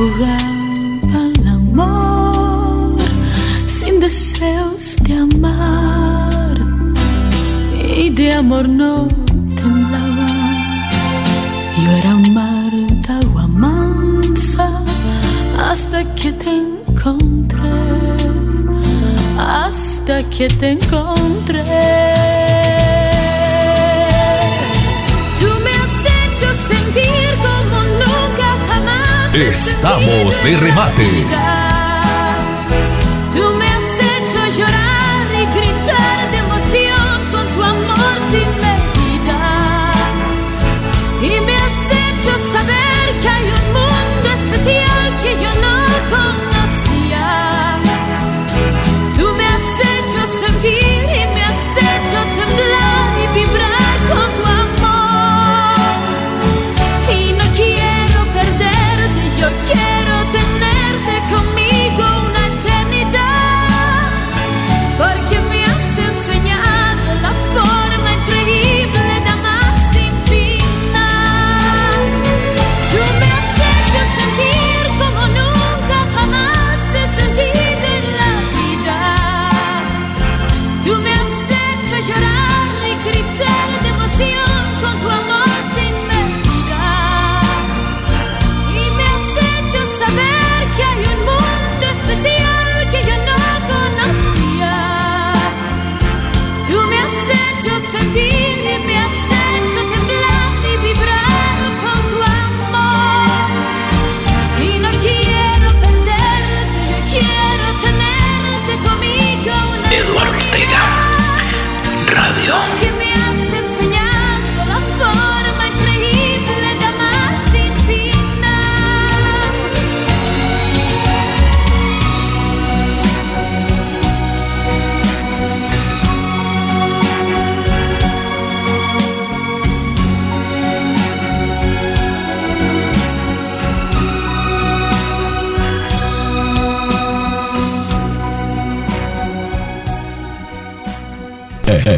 [0.00, 2.96] jugaba el amor
[3.66, 6.56] sin deseos de amar
[7.96, 9.08] y de amor no
[9.58, 10.30] temblaba.
[11.82, 12.72] Yo era un mar
[13.04, 14.66] de agua mansa
[15.68, 17.80] hasta que te encontré,
[19.38, 22.59] hasta que te encontré.
[29.40, 31.59] Estamos de remate.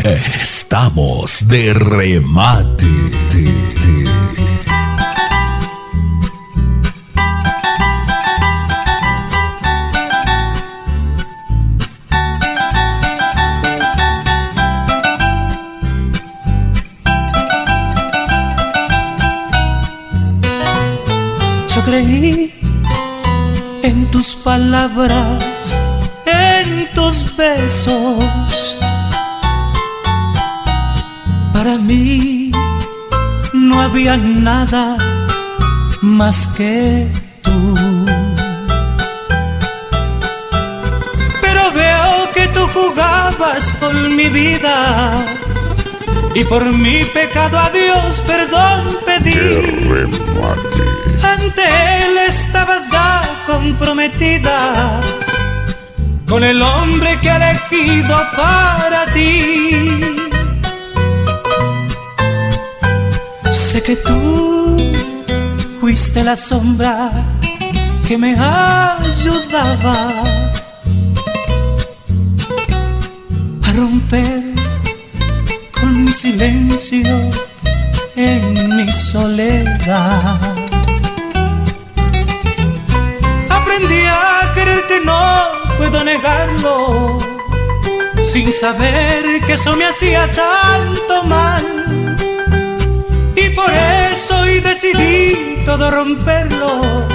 [0.04, 2.86] Estamos de remate.
[21.68, 22.52] Yo creí
[23.84, 25.76] en tus palabras,
[26.26, 28.76] en tus besos
[31.62, 32.50] para mí
[33.52, 34.96] no había nada
[36.00, 37.06] más que
[37.40, 37.76] tú.
[41.40, 45.24] Pero veo que tú jugabas con mi vida
[46.34, 49.38] y por mi pecado a Dios perdón pedí.
[51.22, 51.62] Ante
[52.02, 55.00] Él estabas ya comprometida
[56.28, 60.21] con el hombre que ha elegido para ti.
[63.72, 64.76] Sé que tú
[65.80, 67.10] fuiste la sombra
[68.06, 69.96] que me ayudaba
[73.66, 74.42] a romper
[75.80, 77.08] con mi silencio
[78.14, 80.38] en mi soledad.
[83.48, 85.46] Aprendí a quererte, no
[85.78, 87.20] puedo negarlo,
[88.20, 91.61] sin saber que eso me hacía tanto mal
[93.54, 93.70] por
[94.10, 97.08] eso hoy decidí todo romperlo.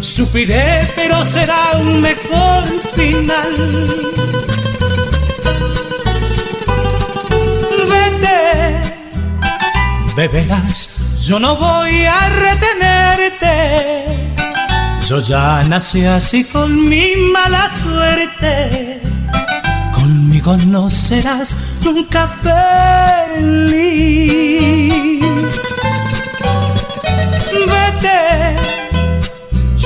[0.00, 2.64] Supiré, pero será un mejor
[2.94, 3.52] final.
[7.88, 8.92] Vete,
[10.14, 14.04] beberás, yo no voy a retenerte.
[15.06, 19.00] Yo ya nací así con mi mala suerte.
[19.92, 22.26] Conmigo no serás nunca
[23.36, 23.74] feliz.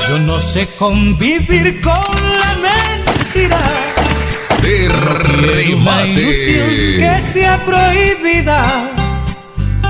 [0.08, 1.94] Yo no sé convivir con
[2.38, 3.60] la mentira.
[4.62, 6.24] De remate.
[6.98, 8.90] que sea prohibida.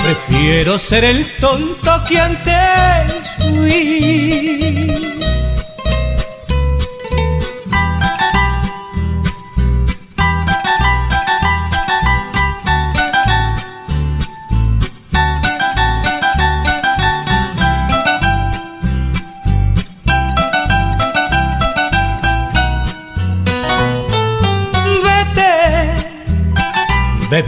[0.03, 4.78] Prefiero ser el tonto que antes fui.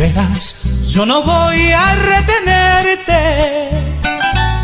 [0.00, 3.68] Verás, yo no voy a retenerte.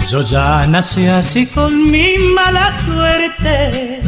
[0.08, 4.00] Yo ya nací así con mi mala suerte.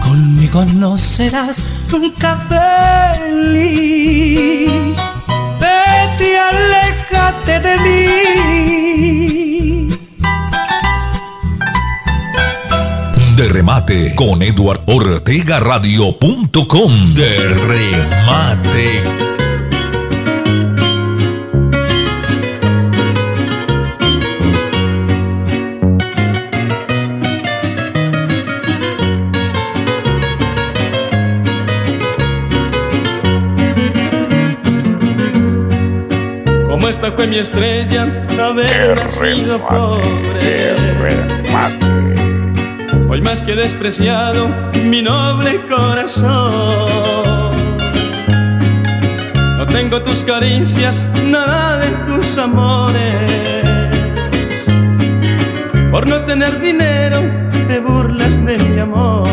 [0.00, 3.52] Conmigo no serás nunca feliz.
[5.60, 8.00] Vete, aléjate de mí.
[13.36, 17.14] De remate con Edward Ortega Radio.com.
[17.14, 19.31] De remate.
[36.92, 38.02] Esta fue mi estrella,
[38.38, 40.74] haber nacido pobre.
[43.08, 44.50] Hoy más que despreciado,
[44.84, 46.86] mi noble corazón.
[49.56, 53.14] No tengo tus caricias, nada de tus amores.
[55.90, 57.22] Por no tener dinero,
[57.68, 59.28] te burlas de mi amor.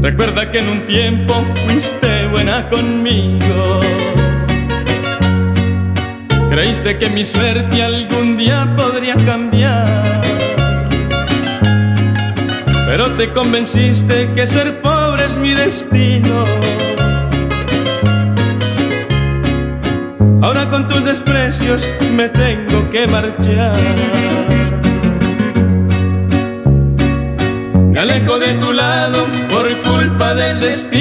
[0.00, 1.34] Recuerda que en un tiempo
[1.66, 3.80] fuiste buena conmigo
[6.52, 10.04] Creíste que mi suerte algún día podría cambiar.
[12.86, 16.44] Pero te convenciste que ser pobre es mi destino.
[20.42, 23.78] Ahora con tus desprecios me tengo que marchar.
[27.92, 30.91] Me alejo de tu lado por culpa del destino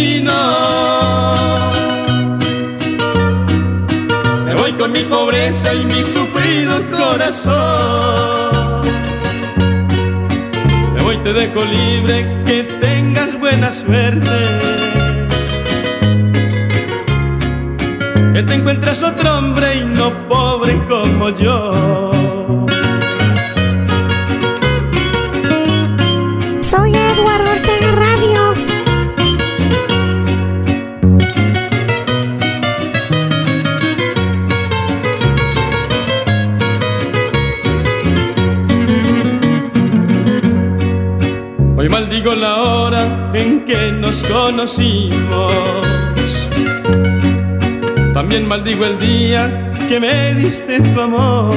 [4.81, 8.81] con mi pobreza y mi sufrido corazón.
[10.95, 14.31] Me voy, te dejo libre, que tengas buena suerte.
[18.33, 22.10] Que te encuentres otro hombre y no pobre como yo.
[43.71, 45.51] Que nos conocimos.
[48.13, 51.55] También maldigo el día que me diste tu amor.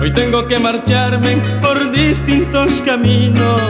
[0.00, 3.62] Hoy tengo que marcharme por distintos caminos.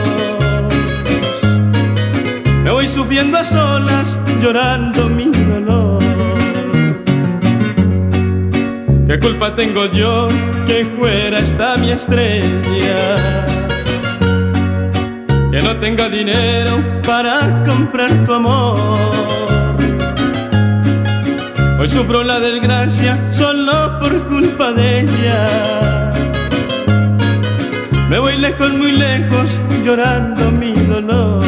[2.63, 6.03] Me voy subiendo a solas, llorando mi dolor.
[9.09, 10.29] ¿Qué culpa tengo yo
[10.69, 13.50] que fuera esta mi estrella?
[15.75, 18.99] No tenga dinero para comprar tu amor.
[21.79, 26.13] Hoy sufro la desgracia solo por culpa de ella.
[28.09, 31.45] Me voy lejos, muy lejos, llorando mi dolor.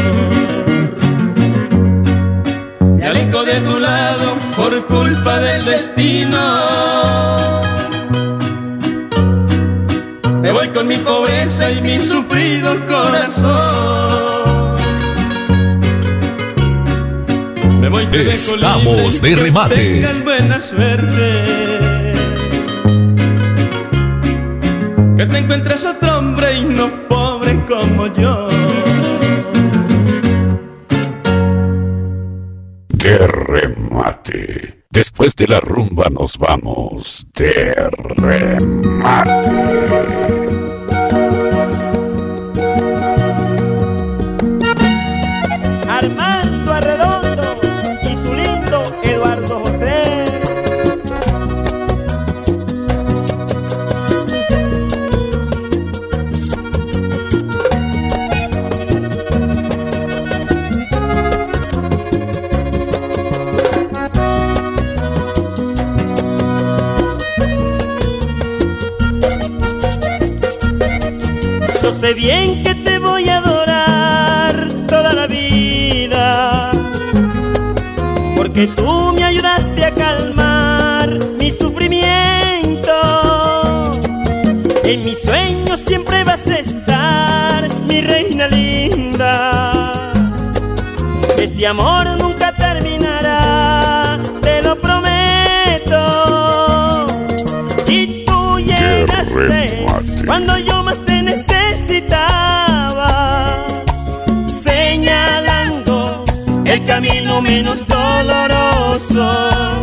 [2.96, 7.41] Me alejo de tu lado por culpa del destino
[10.42, 14.76] me voy con mi pobreza y mi sufrido corazón.
[17.80, 20.00] Me voy Estamos de remate.
[20.00, 21.44] Que buena suerte.
[25.16, 28.48] Que te encuentres otro hombre y no pobre como yo.
[32.88, 34.81] De remate.
[35.22, 37.72] Después de la rumba nos vamos de
[38.16, 39.22] remate.
[72.14, 76.70] Bien que te voy a adorar toda la vida,
[78.36, 82.92] porque tú me ayudaste a calmar mi sufrimiento.
[84.84, 90.02] En mis sueños siempre vas a estar, mi reina linda.
[91.38, 92.01] Este amor
[106.92, 109.81] camino menos doloroso.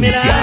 [0.00, 0.41] resistencia.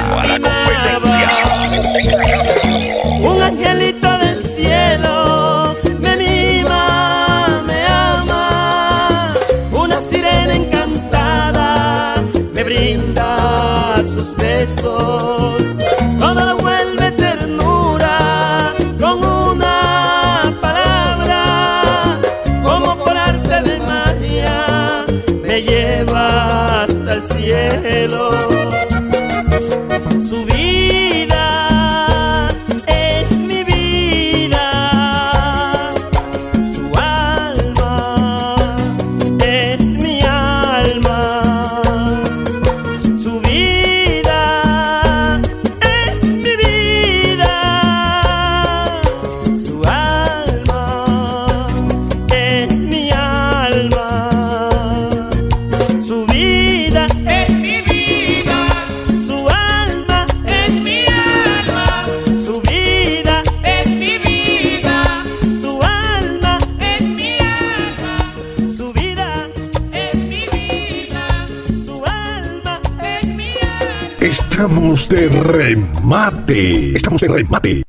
[76.52, 77.84] Estamos de remate.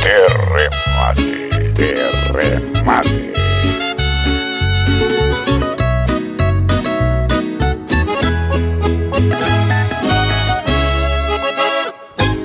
[0.00, 0.14] De
[0.48, 1.22] remate.
[1.76, 1.94] De
[2.32, 3.32] remate.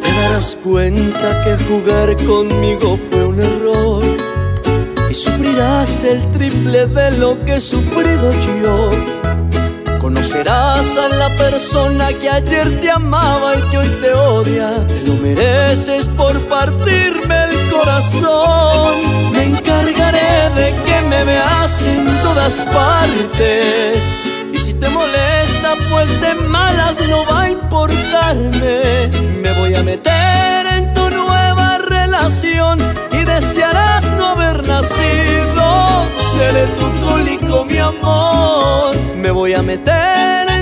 [0.02, 4.04] Te darás cuenta que jugar conmigo fue un error
[5.10, 7.95] y sufrirás el triple de lo que supiste
[11.52, 14.70] persona que ayer te amaba y que hoy te odia.
[14.88, 18.94] Te lo mereces por partirme el corazón.
[19.32, 23.98] Me encargaré de que me veas en todas partes.
[24.54, 28.82] Y si te molesta, pues de malas no va a importarme.
[29.44, 32.80] Me voy a meter en tu nueva relación
[33.12, 35.66] y desearás no haber nacido.
[36.34, 38.96] Seré tu cólico, mi amor.
[39.16, 40.55] Me voy a meter en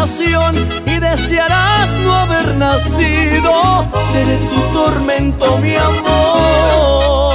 [0.00, 3.86] y desearás no haber nacido.
[4.10, 7.34] Seré tu tormento, mi amor.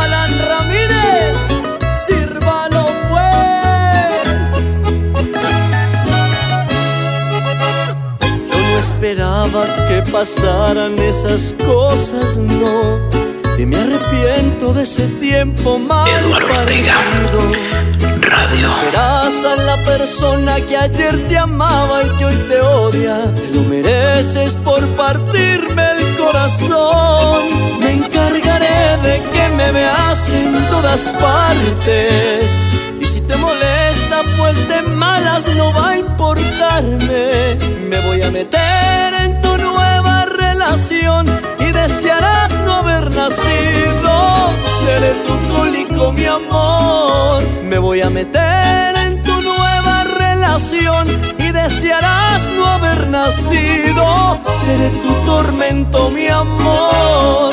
[0.00, 1.38] Alan Ramírez,
[2.06, 4.78] sírvalo pues.
[8.50, 13.08] Yo no esperaba que pasaran esas cosas, no
[13.56, 17.89] y me arrepiento de ese tiempo mal Eduardo
[18.30, 18.68] Radio.
[18.80, 23.16] Serás a la persona que ayer te amaba y que hoy te odia.
[23.34, 27.42] Te lo mereces por partirme el corazón.
[27.80, 32.44] Me encargaré de que me veas en todas partes.
[33.00, 37.30] Y si te molesta, pues de malas no va a importarme.
[37.88, 41.26] Me voy a meter en tu nueva relación
[41.90, 44.14] desearás no haber nacido.
[44.80, 47.42] Seré tu cólico, mi amor.
[47.64, 51.04] Me voy a meter en tu nueva relación
[51.38, 54.38] y desearás no haber nacido.
[54.64, 57.52] Seré tu tormento, mi amor.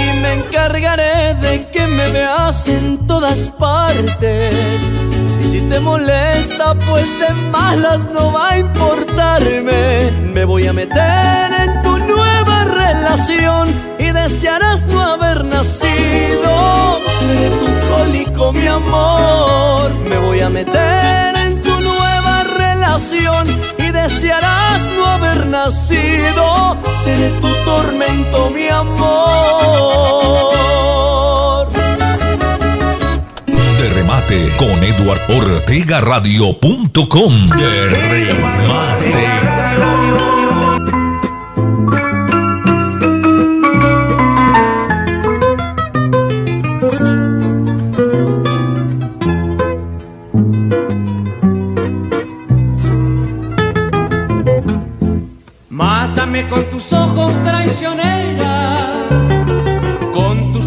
[0.00, 4.54] Y me encargaré de que me veas en todas partes.
[5.40, 10.10] Y si te molesta, pues de malas no va a importarme.
[10.34, 11.65] Me voy a meter en
[13.98, 17.00] y desearás no haber nacido.
[17.20, 19.90] Seré tu cólico, mi amor.
[20.06, 23.46] Me voy a meter en tu nueva relación
[23.78, 26.76] y desearás no haber nacido.
[27.02, 29.06] Seré tu tormento, mi amor.
[33.46, 37.48] De remate con Eduard Ortega Radio.com.
[37.48, 39.26] De remate.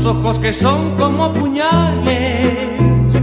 [0.10, 3.14] Ojos que son como puñales.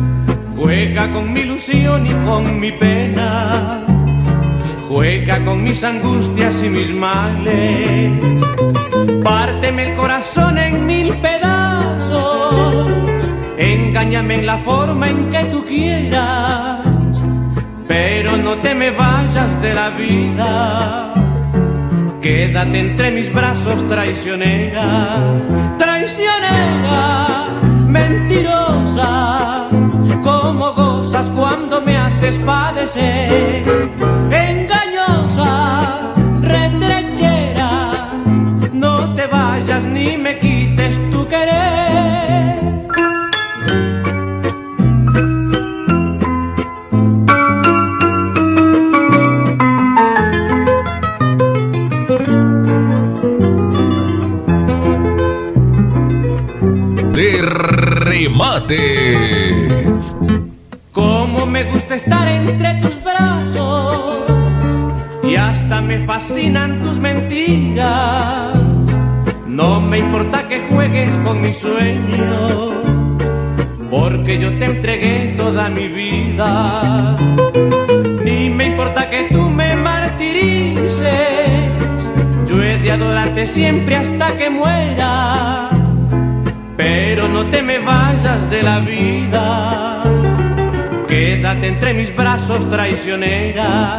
[0.56, 3.84] Juega con mi ilusión y con mi pena,
[4.88, 8.12] juega con mis angustias y mis males.
[9.22, 12.86] Párteme el corazón en mil pedazos,
[13.58, 16.80] engáñame en la forma en que tú quieras,
[17.86, 21.14] pero no te me vayas de la vida.
[22.22, 25.22] Quédate entre mis brazos, traicionera,
[30.26, 33.62] Como gozas cuando me haces padecer,
[34.32, 38.10] engañosa, retrechera.
[38.72, 41.86] No te vayas ni me quites tu querer.
[58.36, 59.25] Mate.
[61.96, 64.24] Estar entre tus brazos
[65.22, 68.54] y hasta me fascinan tus mentiras.
[69.46, 72.74] No me importa que juegues con mis sueños,
[73.90, 77.16] porque yo te entregué toda mi vida.
[78.24, 81.00] Ni me importa que tú me martirices,
[82.46, 85.70] yo he de adorarte siempre hasta que muera
[86.76, 89.95] pero no te me vayas de la vida.
[91.26, 93.98] Quédate entre mis brazos, traicionera,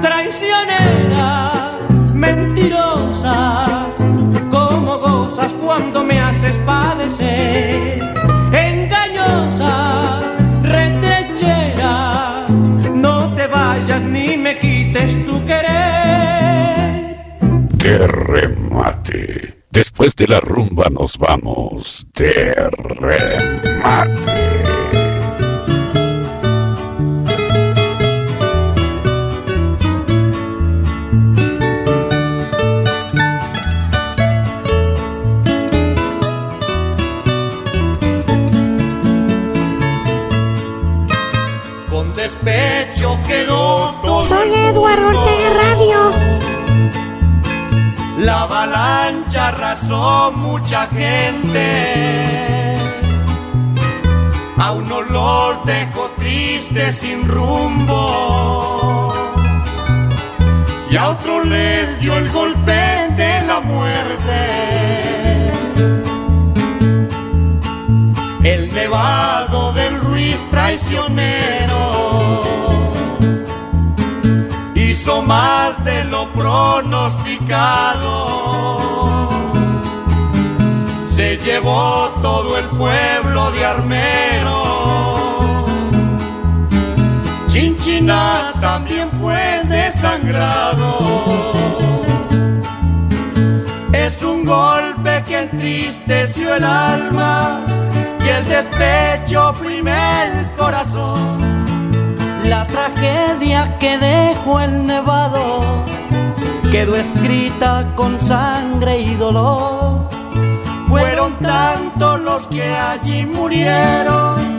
[0.00, 1.80] traicionera,
[2.14, 3.88] mentirosa,
[4.52, 7.98] como gozas cuando me haces padecer,
[8.52, 12.46] engañosa, retrechera,
[12.94, 17.16] no te vayas ni me quites tu querer.
[17.80, 19.64] ¡Qué remate!
[19.72, 24.39] Después de la rumba nos vamos de remate.
[44.70, 46.40] Eduardo Ortega Radio
[48.18, 52.76] la avalancha arrasó mucha gente.
[54.58, 59.14] A uno los dejó triste sin rumbo.
[60.90, 64.38] Y a otro les dio el golpe de la muerte.
[68.44, 71.59] El nevado del Ruiz traicionero
[76.34, 79.28] pronosticado.
[81.06, 85.66] Se llevó todo el pueblo de Armero.
[87.46, 90.98] Chinchina también fue desangrado.
[93.92, 97.64] Es un golpe que entristeció el alma
[98.24, 101.59] y el despecho oprime el corazón.
[102.50, 105.60] La tragedia que dejó el nevado
[106.72, 110.08] quedó escrita con sangre y dolor.
[110.88, 114.58] Fueron tantos los que allí murieron,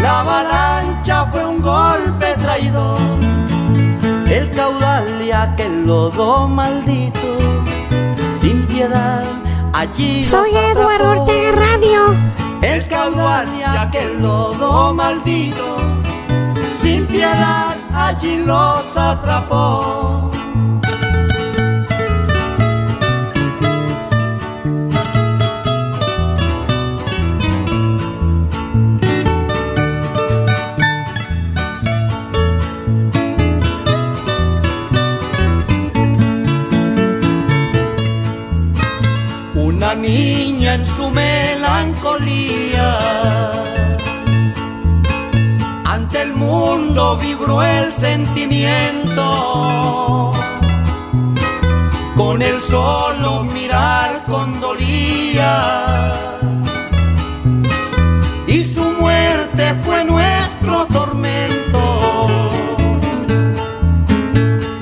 [0.00, 3.00] la avalancha fue un golpe traidor.
[4.30, 7.36] El caudal y aquel lodo maldito,
[8.40, 9.24] sin piedad,
[9.72, 12.14] allí Soy Eduardo Ortega Radio.
[12.62, 15.93] El caudal y aquel lodo maldito
[16.94, 20.30] sin piedad allí los atrapó.
[39.56, 42.34] Una niña en su melancolía
[43.50, 43.53] el
[46.34, 49.24] mundo vibró el sentimiento.
[52.16, 56.14] Con el solo mirar condolía.
[58.46, 62.26] Y su muerte fue nuestro tormento.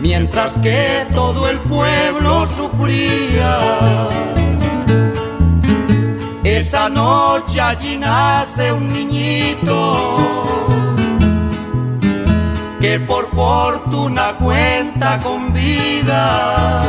[0.00, 3.58] Mientras que todo el pueblo sufría.
[6.44, 10.81] Esa noche allí nace un niñito
[12.82, 16.82] que por fortuna cuenta con vida.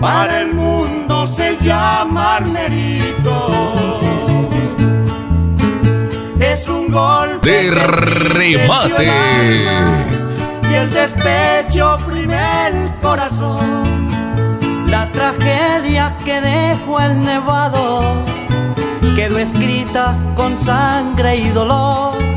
[0.00, 4.00] Para el mundo se llama Armerito.
[6.40, 9.12] Es un golpe de remate.
[10.70, 14.08] Y el despecho oprime el corazón.
[14.86, 18.00] La tragedia que dejó el nevado
[19.14, 22.27] quedó escrita con sangre y dolor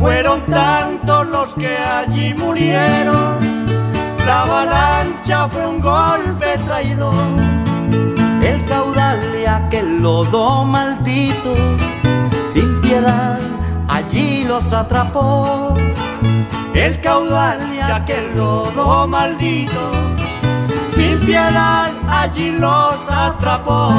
[0.00, 3.66] fueron tantos los que allí murieron,
[4.26, 7.14] la avalancha fue un golpe traidor.
[8.42, 11.54] El caudal de aquel lodo maldito,
[12.52, 13.38] sin piedad,
[13.88, 15.74] allí los atrapó.
[16.74, 19.90] El caudal de aquel lodo maldito,
[20.94, 23.92] sin piedad, allí los atrapó.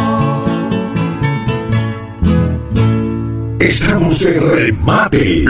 [3.60, 5.46] Estamos en remate.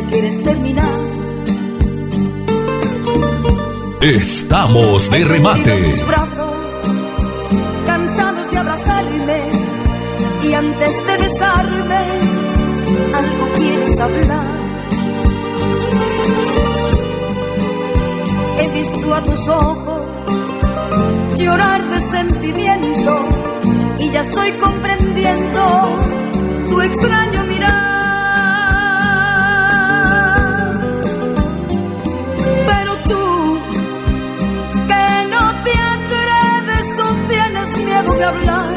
[0.00, 0.98] Ya quieres terminar.
[4.00, 5.82] Estamos de remate.
[5.82, 6.52] tus brazos,
[7.86, 9.40] cansados de abrazarme
[10.44, 12.02] y antes de besarme
[13.20, 14.58] algo quieres hablar.
[18.60, 20.02] He visto a tus ojos
[21.36, 23.28] llorar de sentimiento
[23.98, 25.62] y ya estoy comprendiendo
[26.68, 27.87] tu extraño mirar.
[38.18, 38.74] De hablar,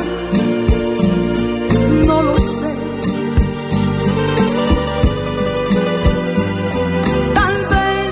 [2.06, 2.74] no lo sé.
[7.34, 8.12] Tal vez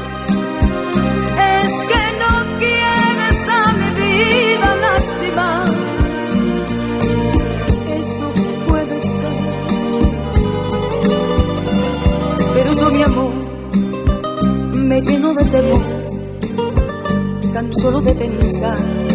[1.55, 5.67] es que no quieres a mi vida lastimar.
[8.01, 8.25] Eso
[8.67, 9.37] puede ser.
[12.55, 13.33] Pero yo, mi amor,
[14.73, 15.83] me lleno de temor,
[17.53, 19.08] tan solo de pensar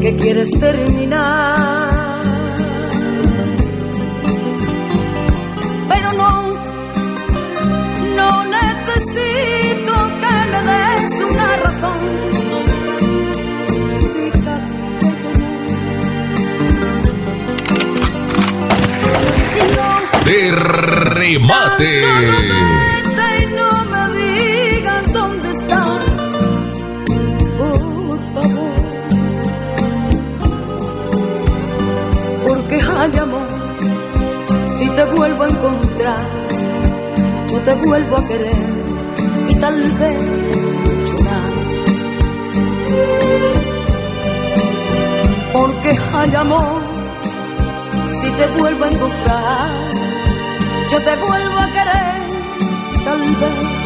[0.00, 2.22] que quieres terminar.
[5.88, 6.54] Pero no,
[8.16, 11.98] no necesito que me des una razón.
[14.14, 15.08] Fíjate
[19.54, 19.88] que no.
[20.24, 20.40] De
[21.14, 22.65] remate.
[34.96, 36.24] te vuelvo a encontrar,
[37.48, 38.66] yo te vuelvo a querer
[39.46, 40.22] y tal vez
[40.84, 41.52] mucho más.
[45.52, 46.80] Porque hay amor,
[48.20, 49.68] si te vuelvo a encontrar,
[50.90, 52.22] yo te vuelvo a querer
[52.94, 53.85] y tal vez.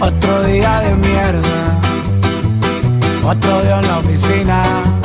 [0.00, 1.80] otro día de mierda,
[3.24, 4.99] otro día en la oficina.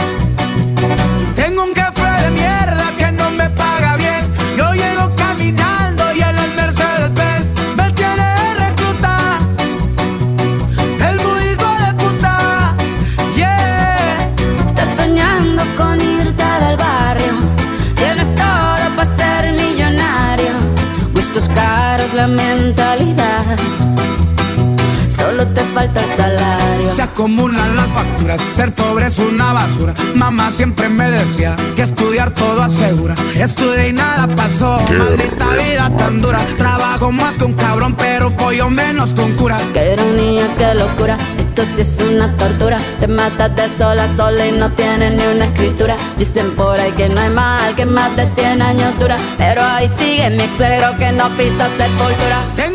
[25.75, 26.95] Falta el salario.
[26.95, 29.93] Se acumulan las facturas, ser pobre es una basura.
[30.15, 33.13] Mamá siempre me decía que estudiar todo asegura.
[33.35, 36.39] Estudié y nada pasó, maldita vida tan dura.
[36.57, 39.57] Trabajo más que un cabrón, pero follo menos con cura.
[39.73, 41.17] Qué ironía, qué locura
[41.55, 42.77] esto sí es una tortura.
[42.99, 45.95] Te matas de sola a sola y no tienes ni una escritura.
[46.17, 49.15] Dicen por ahí que no hay mal, que más de 100 años dura.
[49.37, 50.57] Pero ahí sigue mi ex
[50.99, 52.51] que no pisa sepultura.
[52.55, 52.74] Tengo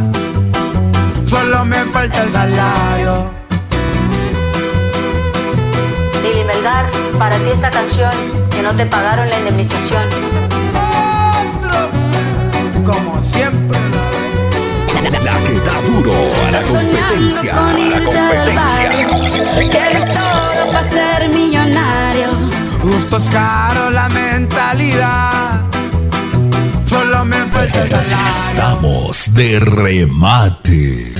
[1.31, 3.31] solo me falta el salario.
[6.23, 6.85] Lili Melgar,
[7.17, 8.11] para ti esta canción,
[8.49, 10.03] que no te pagaron la indemnización.
[12.83, 13.79] Como siempre.
[15.01, 16.13] La que da duro
[16.47, 17.53] a la competencia.
[17.53, 19.69] Con la competencia.
[19.69, 22.27] Tienes todo para ser millonario.
[22.81, 25.60] Justo es caro la mentalidad
[27.63, 31.13] Estamos de remate.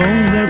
[0.00, 0.49] long that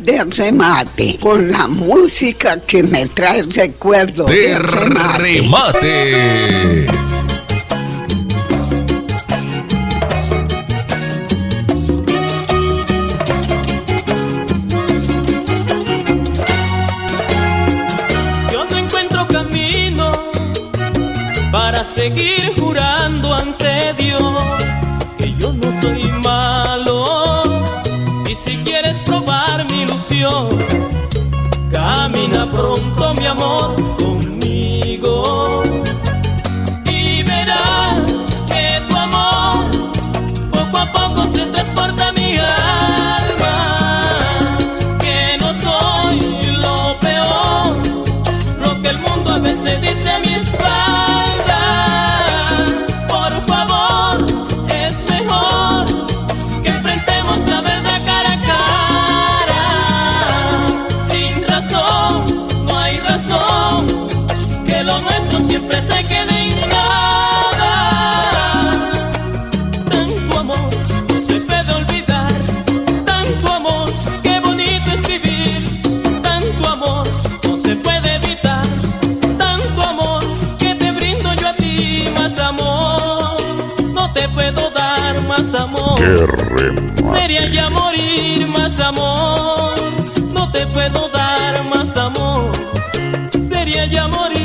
[0.00, 4.30] de remate con la música que me trae recuerdos.
[4.30, 5.42] De, remate.
[87.16, 89.74] Sería ya morir más amor.
[90.32, 92.52] No te puedo dar más amor.
[93.30, 94.39] Sería ya morir.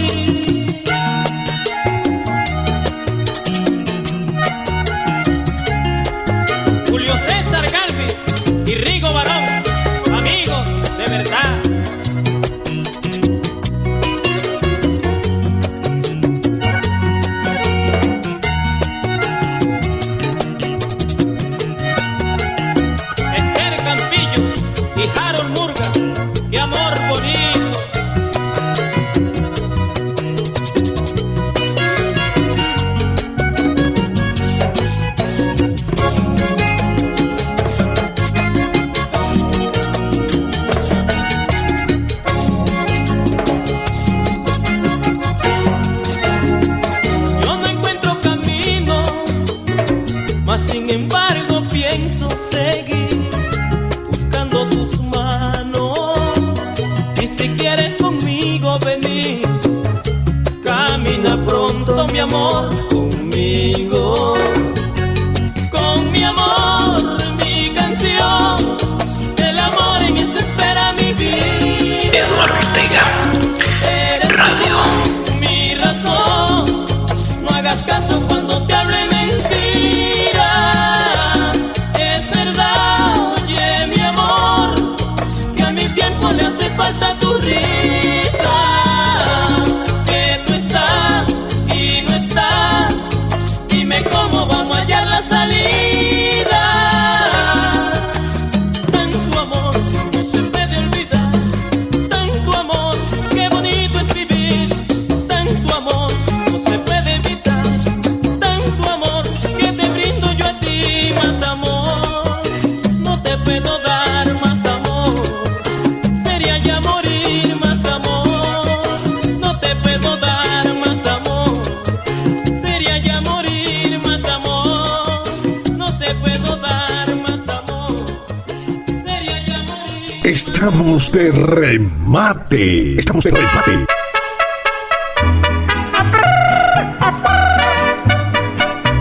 [132.15, 132.97] Remate.
[132.97, 133.85] Estamos de remate.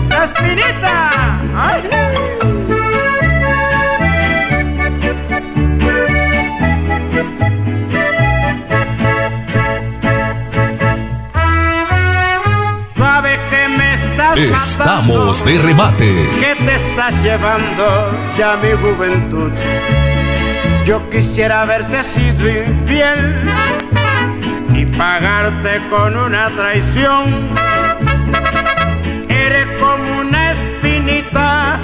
[0.09, 1.39] ¡La espinita!
[1.55, 1.81] ¡Ay!
[12.93, 16.29] Suave que me estás Estamos matando, de remate.
[16.41, 19.51] que te estás llevando ya mi juventud.
[20.85, 23.41] Yo quisiera haberte sido infiel
[24.75, 27.49] y pagarte con una traición.
[29.27, 31.79] Eres como una espinita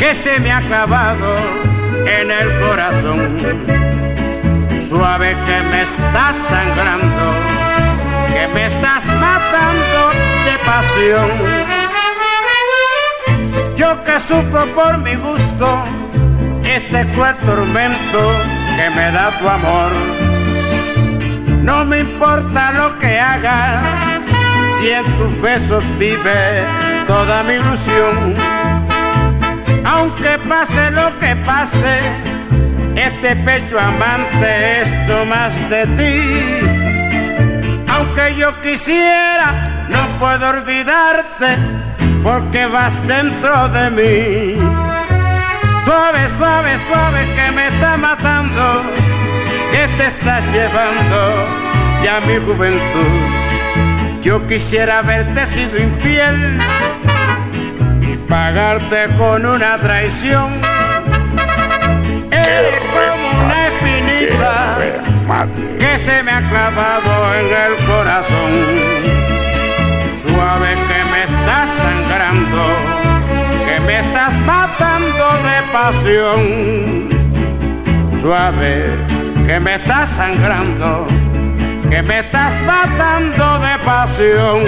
[0.00, 1.36] que se me ha clavado
[2.20, 3.36] en el corazón.
[4.88, 7.34] Suave que me estás sangrando,
[8.32, 10.10] que me estás matando
[10.44, 11.30] de pasión.
[13.76, 15.84] Yo que sufro por mi gusto
[16.74, 18.32] este cruel tormento
[18.76, 19.92] que me da tu amor.
[21.62, 23.82] No me importa lo que hagas,
[24.76, 26.64] si en tus besos vive
[27.06, 28.34] toda mi ilusión.
[29.84, 31.96] Aunque pase lo que pase,
[32.96, 36.14] este pecho amante es no más de ti.
[37.88, 41.56] Aunque yo quisiera, no puedo olvidarte,
[42.24, 44.73] porque vas dentro de mí.
[45.84, 48.82] Suave, suave, suave que me está matando,
[49.70, 51.46] que te estás llevando
[52.02, 53.34] ya mi juventud.
[54.22, 56.58] Yo quisiera haberte sido infiel
[58.00, 60.54] y pagarte con una traición.
[62.30, 64.76] Eres como una espinita
[65.78, 68.50] que se me ha clavado en el corazón.
[70.26, 72.62] Suave que me estás sangrando,
[73.86, 77.08] me estás matando de pasión.
[78.20, 79.04] Suave
[79.46, 81.06] que me estás sangrando,
[81.90, 84.64] que me estás matando de pasión.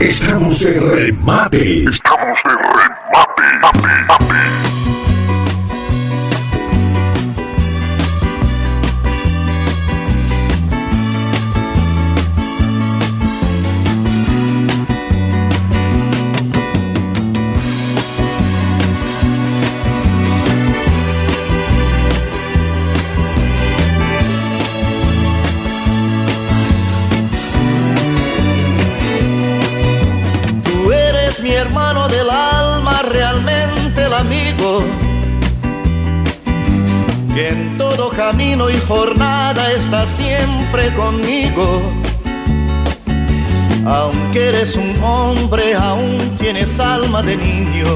[0.00, 1.84] Estamos de remate.
[1.84, 2.19] Estamos
[37.40, 41.80] Que en todo camino y jornada está siempre conmigo.
[43.86, 47.86] Aunque eres un hombre, aún tienes alma de niño.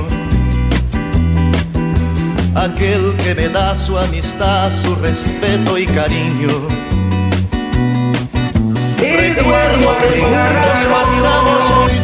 [2.55, 6.67] Aquel que me da su amistad, su respeto y cariño.
[8.99, 12.04] Recuerdo que juntos pasamos muy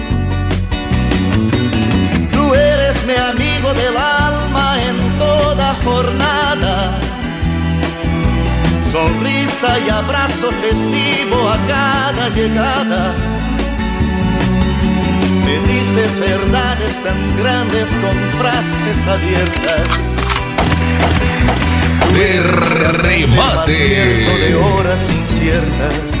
[3.17, 6.99] Amigo del alma en toda jornada.
[8.91, 13.13] Sonrisa y abrazo festivo a cada llegada.
[15.45, 19.87] Me dices verdades tan grandes con frases abiertas.
[22.13, 23.73] De remate.
[23.73, 26.20] de horas inciertas.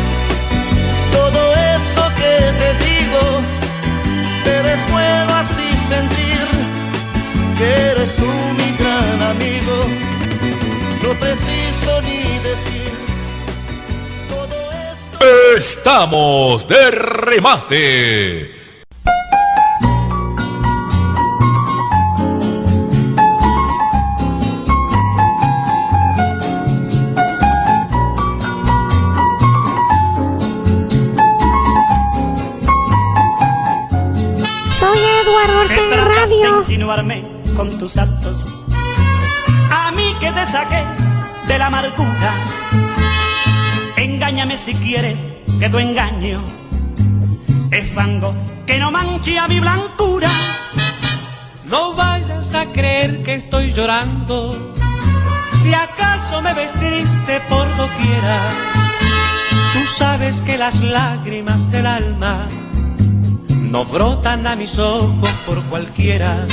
[4.89, 6.47] bueno así sentir
[7.57, 9.85] que eres tú mi gran amigo.
[11.03, 12.91] No preciso ni decir.
[15.57, 18.60] Estamos de remate.
[37.97, 40.85] A mí que te saqué
[41.47, 42.33] de la amargura.
[43.97, 45.19] Engáñame si quieres
[45.59, 46.41] que tu engaño
[47.69, 48.33] es fango
[48.65, 50.29] que no manche a mi blancura.
[51.65, 54.73] No vayas a creer que estoy llorando.
[55.53, 58.39] Si acaso me ves triste por doquiera,
[59.73, 62.47] tú sabes que las lágrimas del alma
[63.49, 66.47] no brotan a mis ojos por cualquiera.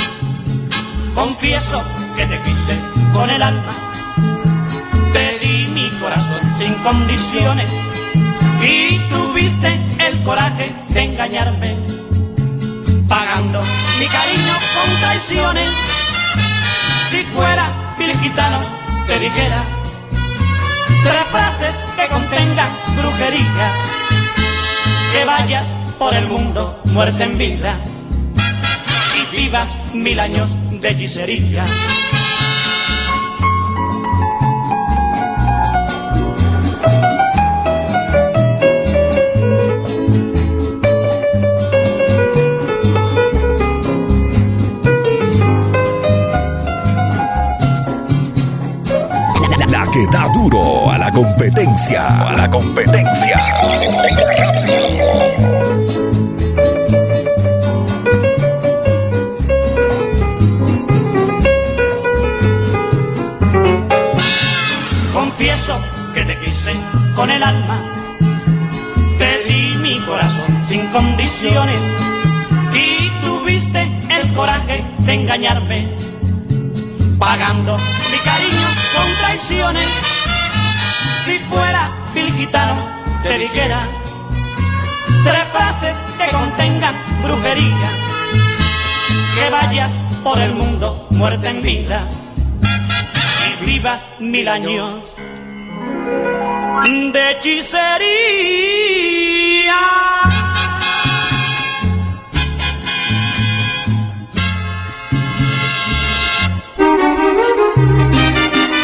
[1.19, 1.83] Confieso
[2.17, 2.79] que te quise
[3.13, 3.75] con el alma,
[5.13, 7.67] te di mi corazón sin condiciones
[8.63, 11.77] y tuviste el coraje de engañarme,
[13.09, 13.61] pagando
[13.99, 15.69] mi cariño con traiciones.
[17.09, 18.61] Si fuera vil gitano,
[19.09, 19.65] te dijera
[21.03, 23.73] tres frases que contengan brujería,
[25.13, 27.81] que vayas por el mundo muerte en vida
[29.17, 31.65] y vivas mil años de hechicería.
[49.91, 52.29] Que da duro a la competencia.
[52.29, 53.59] A la competencia.
[67.19, 67.83] Con el alma,
[69.19, 71.81] te di mi corazón sin condiciones
[72.73, 75.89] y tuviste el coraje de engañarme,
[77.19, 79.89] pagando mi cariño con traiciones.
[81.25, 82.87] Si fuera vil gitano,
[83.25, 83.85] te dijera
[85.25, 87.91] tres frases que contengan brujería,
[89.35, 89.93] que vayas
[90.23, 92.07] por el mundo muerta en vida
[93.45, 95.17] y vivas mil años
[96.85, 97.89] de hechicería.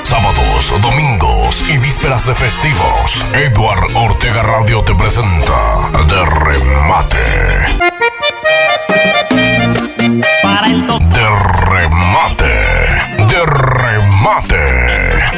[0.02, 3.24] Sábados, domingos y vísperas de festivos.
[3.32, 7.24] Eduard Ortega Radio te presenta De Remate.
[11.14, 11.28] De
[11.70, 12.54] remate.
[13.28, 14.56] De remate.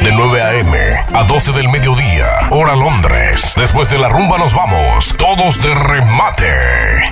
[0.03, 0.76] De 9 a.m.
[1.17, 2.27] a 12 del mediodía.
[2.51, 3.53] Hora Londres.
[3.55, 5.15] Después de la rumba nos vamos.
[5.17, 6.53] Todos de remate.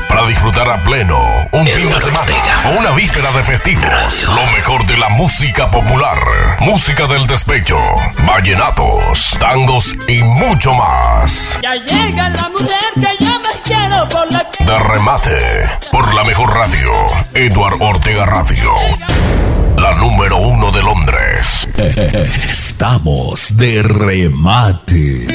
[0.08, 1.18] Para disfrutar a pleno
[1.52, 2.32] un fin de semana
[2.66, 4.24] o una víspera de festivos.
[4.26, 6.20] Lo mejor de la música popular.
[6.60, 7.80] Música del despecho.
[8.28, 11.60] Vallenatos, tangos y mucho más.
[11.64, 15.38] Ya llega la mujer que yo me quiero por la que De remate.
[15.92, 16.92] Por la mejor radio.
[17.34, 18.76] Eduard Ortega Radio.
[19.86, 21.70] La número uno de Londres.
[21.78, 25.28] Estamos de remate.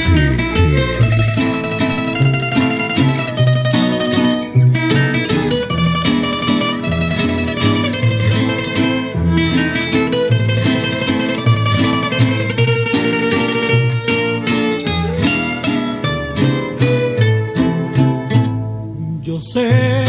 [19.21, 20.03] Yo sé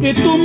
[0.00, 0.38] que tú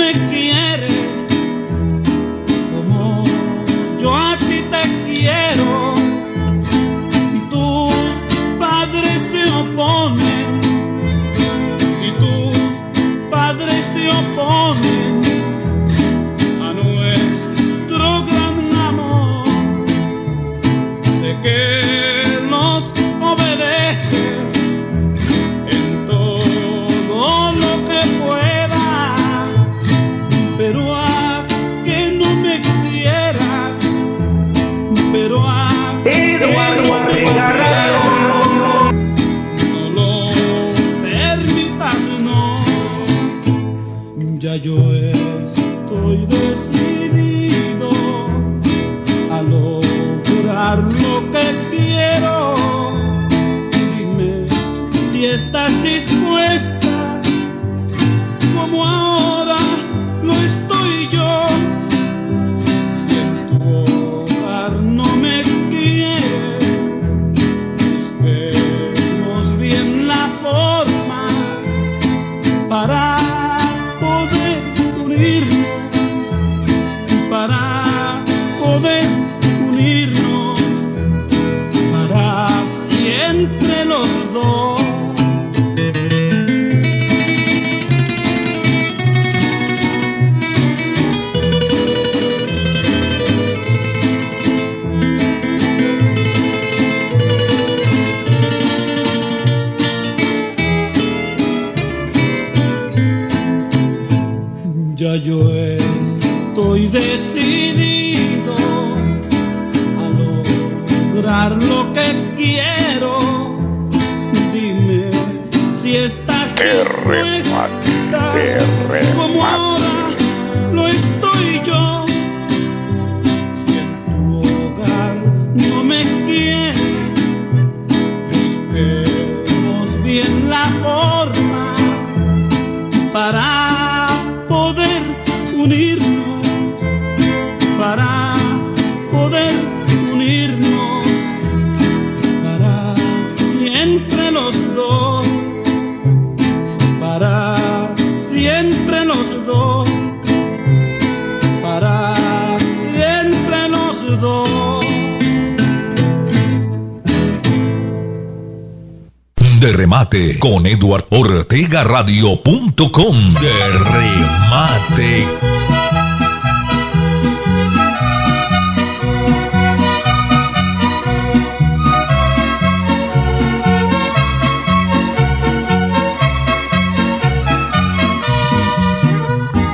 [162.07, 163.15] Radio.com.
[163.33, 165.27] De remate.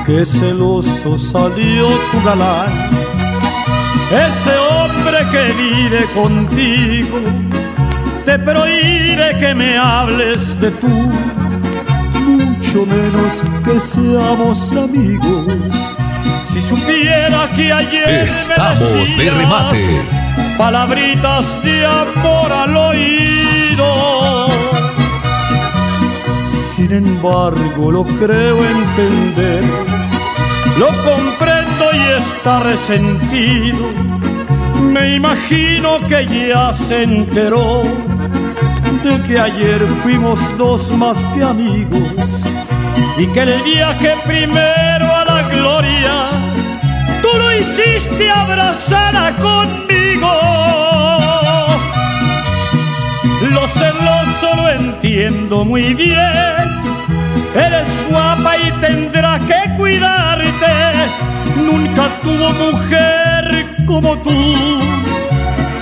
[0.04, 2.72] Qué celoso salió tu galán,
[4.10, 7.20] ese hombre que vive contigo,
[8.24, 11.08] te prohíbe que me hables de tú,
[12.74, 15.94] mucho menos que seamos amigos.
[16.42, 20.00] Si supiera que ayer me Estamos de remate.
[20.58, 24.46] Palabritas de amor al oído.
[26.74, 29.62] Sin embargo, lo creo entender,
[30.78, 33.92] lo comprendo y está resentido.
[34.82, 37.82] Me imagino que ya se enteró
[39.04, 42.54] de que ayer fuimos dos más que amigos
[43.16, 46.28] y que el viaje primero a la gloria
[47.22, 50.32] tú lo hiciste abrazada conmigo.
[53.50, 56.66] Lo celoso lo entiendo muy bien.
[57.54, 60.74] Eres guapa y tendrá que cuidarte.
[61.56, 64.80] Nunca tuvo mujer como tú.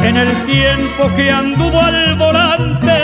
[0.03, 2.99] En el tiempo que anduvo al volante,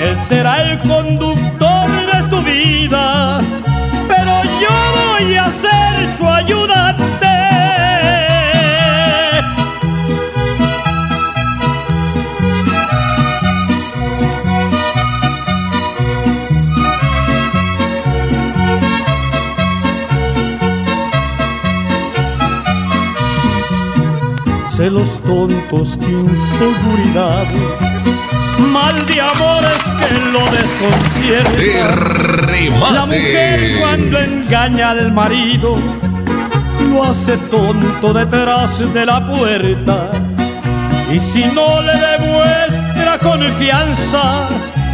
[0.00, 1.37] él será el conductor
[25.68, 27.46] tontos de inseguridad,
[28.58, 31.50] mal de amores que lo desconcierta.
[31.50, 32.70] De.
[32.92, 35.76] La mujer cuando engaña al marido
[36.90, 40.10] lo hace tonto detrás de la puerta
[41.12, 44.48] y si no le demuestra confianza,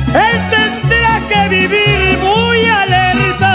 [0.08, 3.54] él tendrá que vivir muy alerta.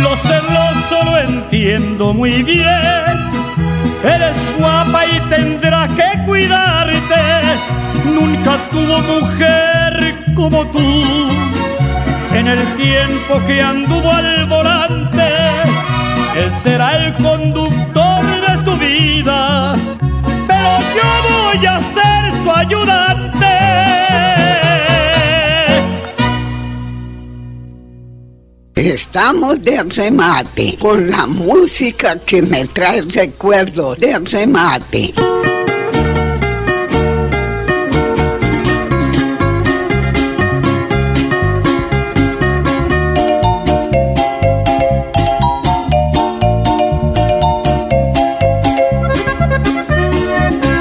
[0.00, 3.33] Lo celoso lo entiendo muy bien.
[4.04, 7.22] Eres guapa y tendrá que cuidarte.
[8.04, 11.30] Nunca tuvo mujer como tú.
[12.34, 15.28] En el tiempo que anduvo al volante,
[16.36, 19.74] él será el conductor de tu vida.
[20.48, 23.23] Pero yo voy a ser su ayudante.
[28.94, 35.12] Estamos de remate con la música que me trae recuerdos de remate.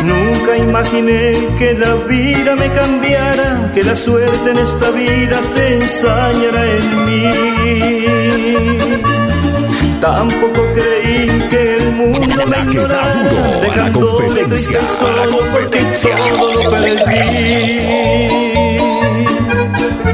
[0.04, 6.64] Nunca imaginé que la vida me cambiara, que la suerte en esta vida se ensañara
[6.66, 7.32] en mí.
[10.00, 13.14] Tampoco creí que el mundo me ignorara,
[13.62, 17.80] dejándome triste y solo porque todo lo perdí.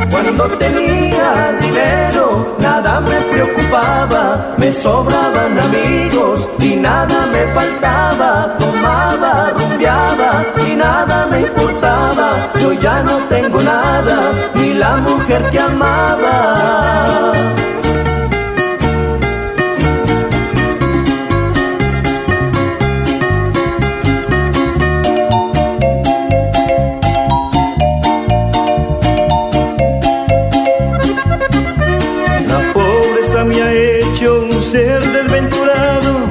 [0.09, 8.57] Cuando tenía dinero, nada me preocupaba, me sobraban amigos y nada me faltaba.
[8.57, 12.27] Tomaba, rumbeaba nada me importaba.
[12.61, 14.17] Yo ya no tengo nada,
[14.55, 16.35] ni la mujer que amaba.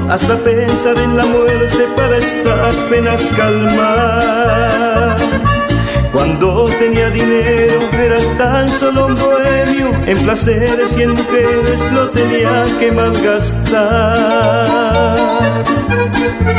[0.09, 5.17] Hasta pensar en la muerte para estas penas calmar.
[6.11, 12.65] Cuando tenía dinero era tan solo un bohemio, en placeres y en mujeres lo tenía
[12.79, 14.29] que malgastar.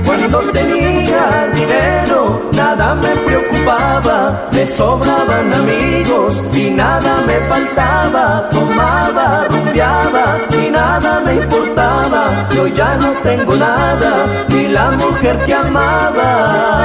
[0.04, 10.26] Cuando tenía dinero nada me preocupaba, me sobraban amigos y nada me faltaba, tomaba, rumbeaba
[10.62, 12.22] y nada me importaba,
[12.54, 14.12] yo ya no tengo nada,
[14.48, 16.79] ni la mujer que amaba.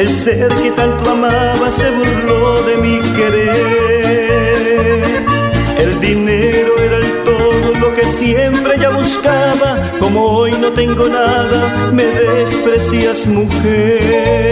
[0.00, 4.24] El ser que tanto amaba se burló de mi querer.
[5.78, 11.90] El dinero era el todo lo que siempre ya buscaba, como hoy no tengo nada,
[11.92, 14.50] me desprecias mujer.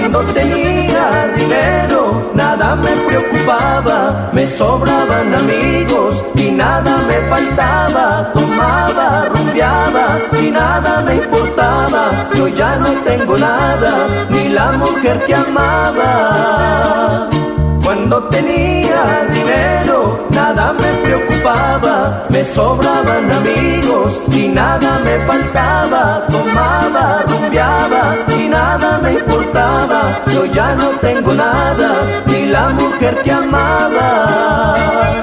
[0.00, 10.18] Cuando tenía dinero, nada me preocupaba, me sobraban amigos y nada me faltaba, tomaba, rumbeaba
[10.40, 17.28] y nada me importaba, yo ya no tengo nada, ni la mujer que amaba.
[17.84, 27.19] Cuando tenía dinero, nada me preocupaba, me sobraban amigos y nada me faltaba, tomaba,
[27.50, 31.94] rumbeaba y nada me importaba, yo ya no tengo nada,
[32.26, 35.14] ni la mujer que amaba.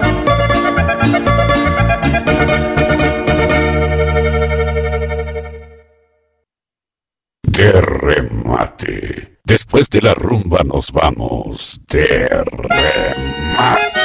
[7.43, 9.39] De remate.
[9.45, 11.80] Después de la rumba nos vamos.
[11.88, 13.97] De remate.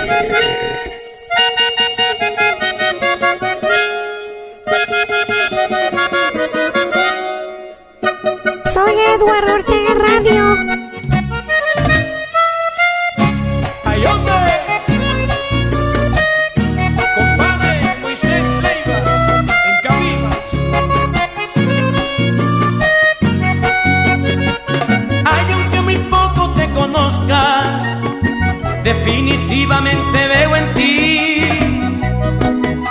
[9.22, 10.56] Eduardo Ortega Radio.
[13.84, 14.32] ¡Ay, hombre!
[17.14, 18.98] Compadre Moisés Leiva,
[19.68, 20.38] en Cabimas.
[25.24, 27.80] Ay, aunque muy poco te conozca,
[28.82, 31.48] definitivamente veo en ti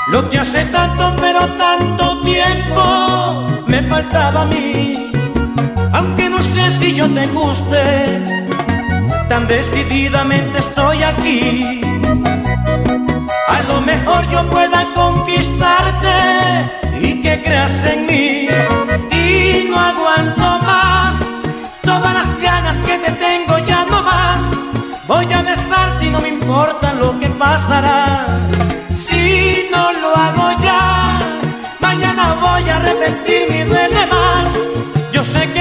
[0.07, 5.11] lo que hace tanto, pero tanto tiempo me faltaba a mí.
[5.93, 7.83] Aunque no sé si yo te guste,
[9.27, 11.81] tan decididamente estoy aquí.
[13.47, 16.17] A lo mejor yo pueda conquistarte
[17.01, 18.47] y que creas en mí.
[19.11, 21.15] Y no aguanto más
[21.83, 24.41] todas las ganas que te tengo ya no más.
[25.07, 28.25] Voy a besarte y no me importa lo que pasará.
[28.95, 31.19] Si no lo hago ya,
[31.79, 34.49] mañana voy a arrepentirme y duele más.
[35.11, 35.60] Yo sé que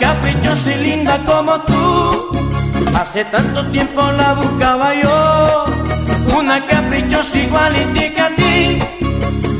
[0.00, 2.30] caprichosa y linda como tú,
[2.94, 5.64] hace tanto tiempo la buscaba yo.
[6.36, 8.78] Una caprichosa igualitica a ti,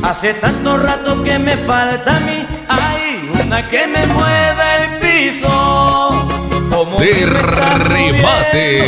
[0.03, 2.45] hace tanto rato que me falta a mí.
[2.67, 6.27] Hay una que me mueve el piso.
[6.69, 8.83] Como De remate.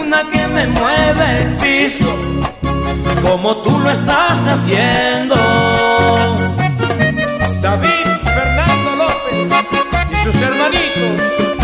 [0.00, 2.18] Una que me mueve el piso
[3.22, 5.36] como tú lo estás haciendo.
[7.60, 8.07] David
[10.32, 11.57] sus hermanitos.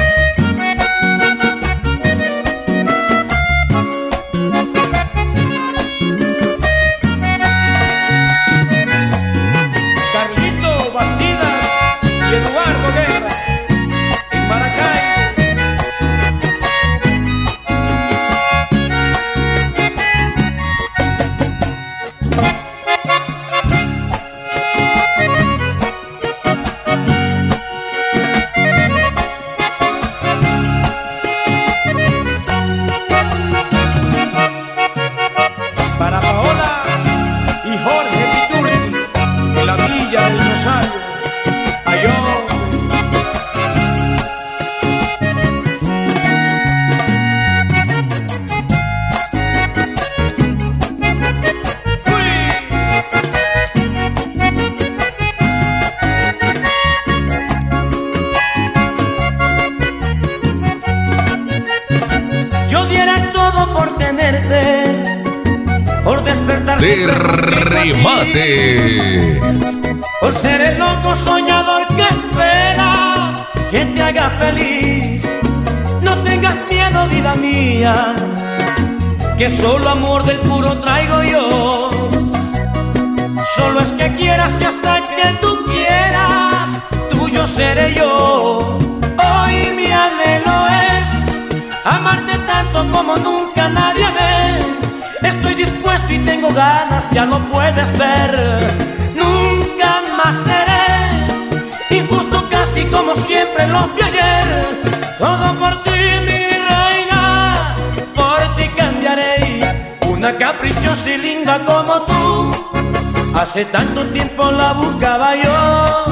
[113.55, 116.07] Hace tanto tiempo la buscaba yo,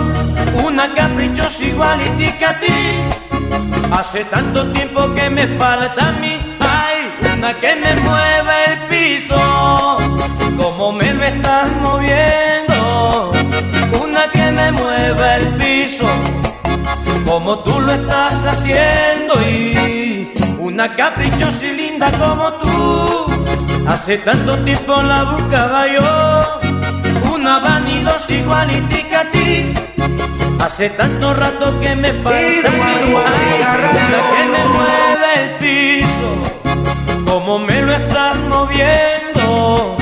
[0.65, 2.69] una caprichosa igualitica a ti.
[3.91, 6.39] Hace tanto tiempo que me falta a mí,
[7.37, 9.97] una que me mueva el piso.
[10.57, 13.33] Como me lo estás moviendo,
[14.05, 16.07] una que me mueva el piso.
[17.27, 23.27] Como tú lo estás haciendo y una caprichosa y linda como tú.
[23.89, 26.62] Hace tanto tiempo la buscaba yo
[27.93, 29.75] sonidos igualitos que a ti.
[30.61, 36.31] Hace tanto rato que me falta que me mueve el piso,
[37.25, 39.97] como me lo estás moviendo.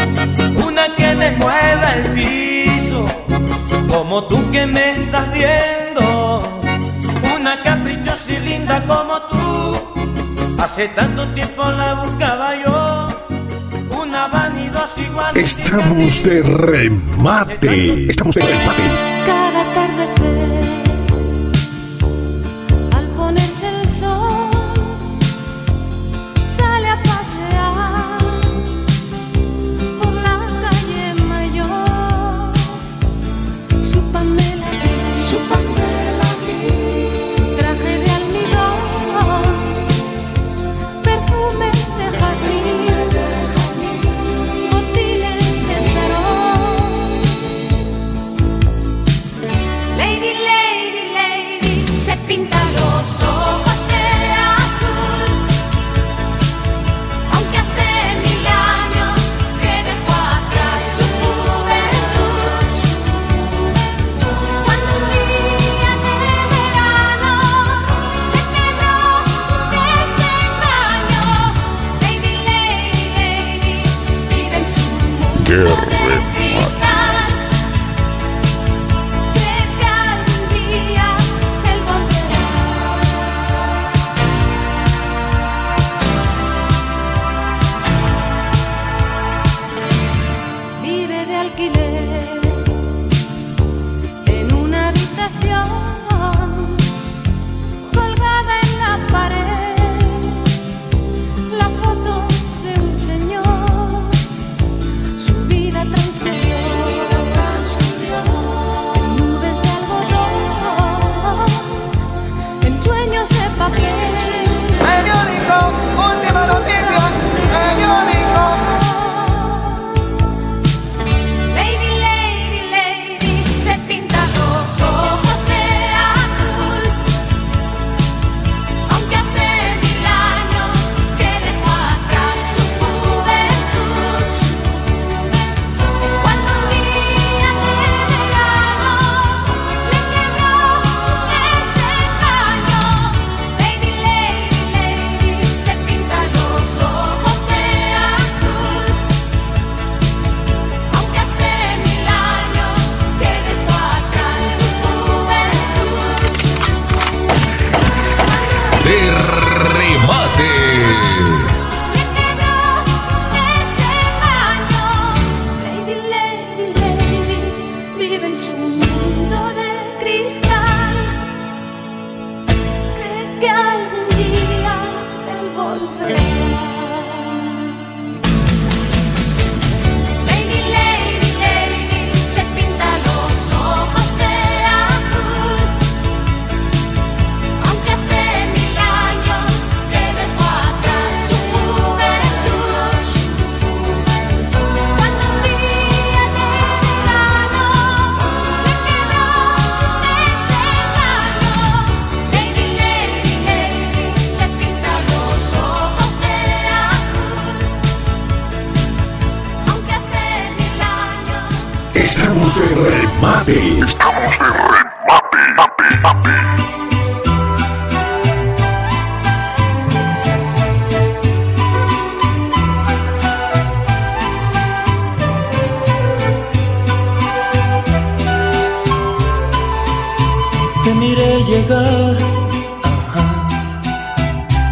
[0.66, 3.06] Una que me mueva el piso,
[3.88, 6.62] como tú que me estás viendo.
[7.34, 10.58] Una caprichosa y linda como tú.
[10.62, 13.06] Hace tanto tiempo la buscaba yo.
[13.98, 15.36] Una vanidosa igual.
[15.36, 18.06] Estamos de remate empate.
[18.08, 19.09] Estamos en empate.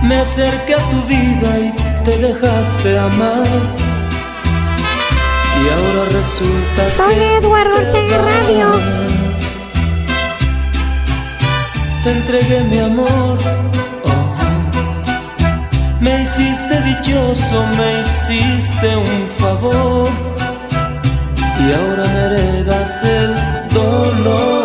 [0.09, 3.47] Me acerqué a tu vida y te dejaste amar.
[5.61, 8.73] Y ahora resulta Soy que Eduardo Ortega Radio.
[12.05, 13.37] Te entregué mi amor.
[14.05, 14.35] Oh.
[16.01, 20.09] Me hiciste dichoso, me hiciste un favor.
[21.61, 24.58] Y ahora me heredas el dolor.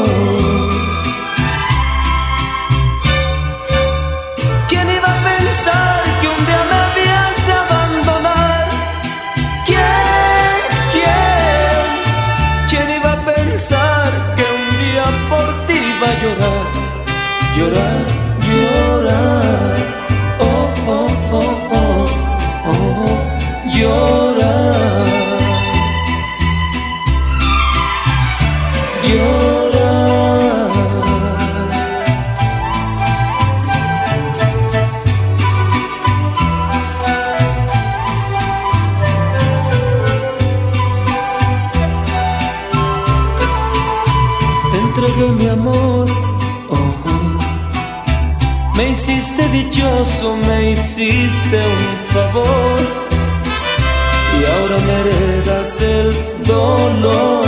[17.55, 18.05] llorar,
[18.41, 19.72] llorar.
[49.53, 52.79] dichoso me hiciste un favor
[54.35, 57.45] y ahora me heredas el dolor.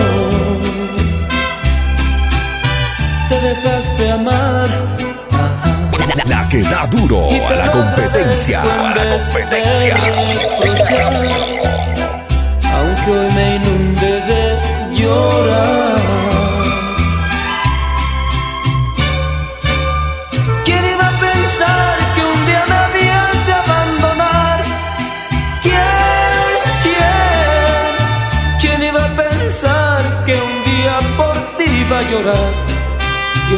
[3.27, 4.67] Te dejaste amar.
[6.15, 8.61] La, la que da duro a la competencia.
[12.75, 15.74] Aunque hoy me inunde de llorar.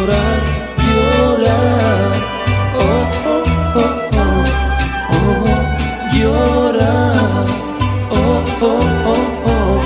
[0.08, 0.40] llorar,
[0.88, 2.12] llorar,
[2.76, 3.44] oh, oh,
[3.76, 4.46] oh, oh,
[5.12, 5.52] oh,
[6.14, 7.46] llorar,
[8.12, 8.18] oh,
[8.62, 9.82] oh, oh, oh,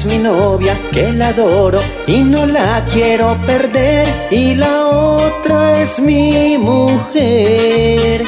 [0.00, 4.08] Es mi novia que la adoro y no la quiero perder.
[4.30, 8.24] Y la otra es mi mujer.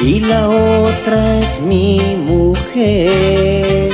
[0.00, 3.90] Y la otra es mi mujer.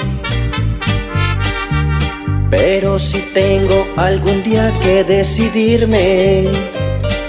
[2.49, 6.47] Pero si tengo algún día que decidirme,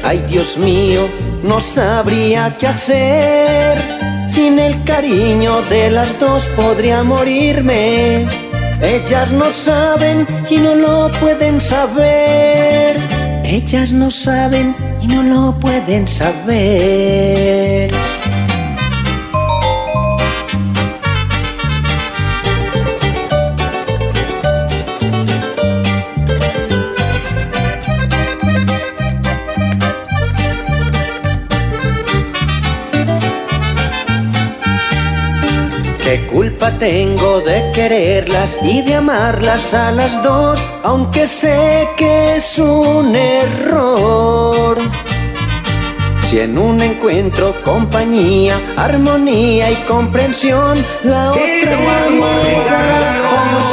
[0.03, 1.09] ay Dios mío,
[1.43, 3.77] no sabría qué hacer.
[4.29, 8.25] Sin el cariño de las dos podría morirme.
[8.81, 12.97] Ellas no saben y no lo pueden saber.
[13.43, 17.80] Ellas no saben y no lo pueden saber.
[36.71, 40.59] ¿Qué culpa tengo de quererlas y de amarlas a las dos?
[40.83, 44.77] Aunque sé que es un error.
[46.27, 51.77] Si en un encuentro compañía, armonía y comprensión, la otra
[52.09, 53.21] me da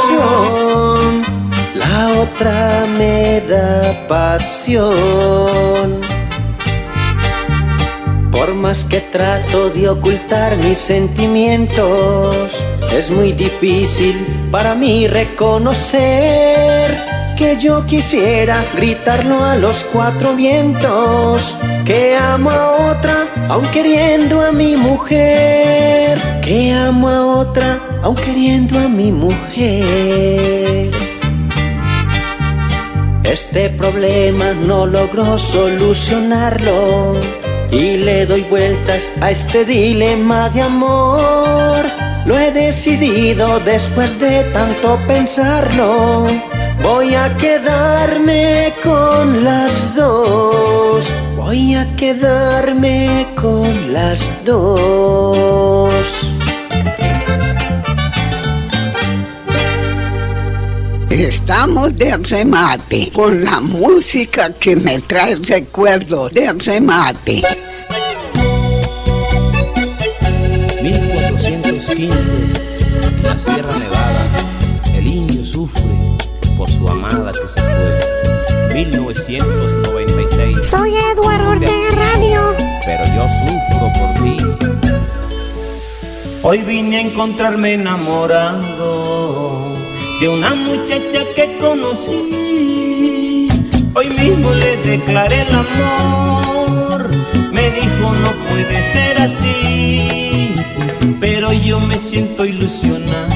[0.01, 1.23] pasión.
[1.75, 6.01] La otra me da pasión.
[8.31, 14.15] Por más que trato de ocultar mis sentimientos, es muy difícil
[14.51, 16.97] para mí reconocer
[17.37, 21.55] que yo quisiera gritarlo a los cuatro vientos,
[21.85, 28.77] que amo a otra aun queriendo a mi mujer, que amo a otra aun queriendo
[28.77, 30.91] a mi mujer.
[33.23, 37.13] Este problema no logró solucionarlo
[37.71, 42.08] y le doy vueltas a este dilema de amor.
[42.25, 46.25] Lo he decidido después de tanto pensarlo.
[46.81, 51.05] Voy a quedarme con las dos.
[51.35, 55.93] Voy a quedarme con las dos.
[61.09, 67.41] Estamos de remate con la música que me trae recuerdos de remate.
[79.29, 80.65] 1996.
[80.65, 82.55] Soy Eduardo Ortega Radio.
[82.83, 84.37] Pero yo sufro por ti.
[86.41, 89.61] Hoy vine a encontrarme enamorado
[90.19, 93.47] de una muchacha que conocí.
[93.93, 97.07] Hoy mismo le declaré el amor.
[97.51, 100.55] Me dijo no puede ser así,
[101.19, 103.27] pero yo me siento ilusionado.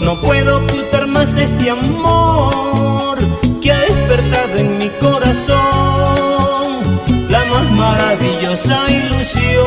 [0.00, 2.89] No puedo ocultar más este amor
[4.10, 5.58] despertado en mi corazón
[7.28, 9.64] la más maravillosa ilusión.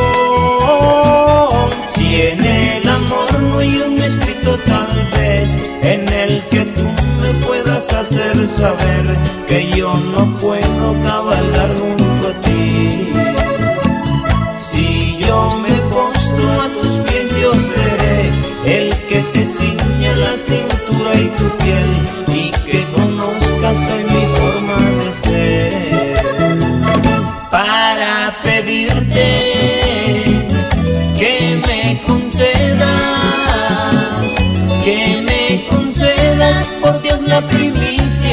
[1.89, 4.87] Si en el amor no hay un escrito tal
[5.17, 6.83] vez en el que tú
[7.21, 9.15] me puedas hacer saber
[9.47, 11.69] que yo no puedo cabalgar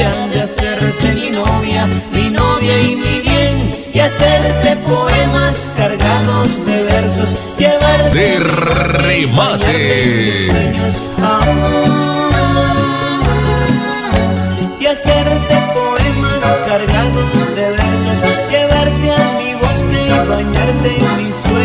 [0.01, 6.83] primicia de hacerte mi novia, mi novia y mi bien, y hacerte poemas cargados de
[6.83, 9.77] versos, llevarte De remate.
[14.79, 18.19] y hacerte poemas cargados de versos,
[18.49, 21.60] llevarte a mi bosque y bañarte en mi sueño.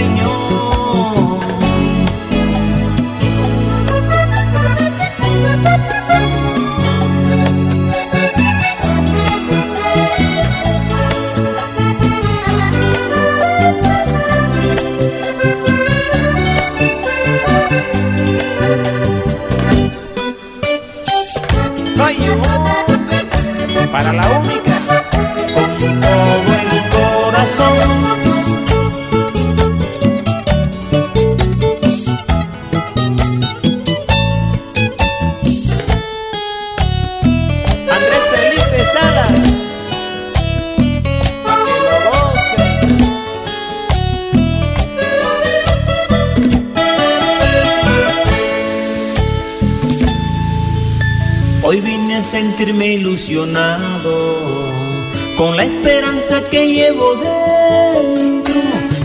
[56.36, 58.54] Esperanza que llevo dentro,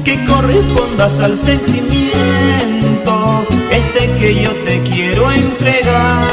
[0.03, 2.11] que correspondas al sentimiento
[3.71, 6.27] este que yo te quiero entregar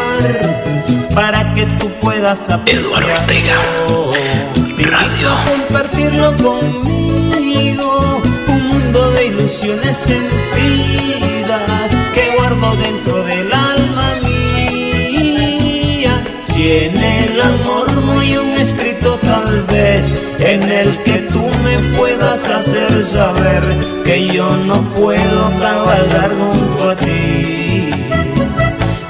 [1.15, 4.11] para que tú puedas apreciarlo.
[4.11, 14.15] Te invito a compartirlo conmigo, un mundo de ilusiones sentidas que guardo dentro del alma
[14.23, 16.23] mía.
[16.43, 18.88] Si en el amor no hay un escrito
[19.29, 20.03] tal vez
[20.39, 23.63] en el que tú me puedas hacer saber
[24.05, 27.91] que yo no puedo cabalgar junto a ti.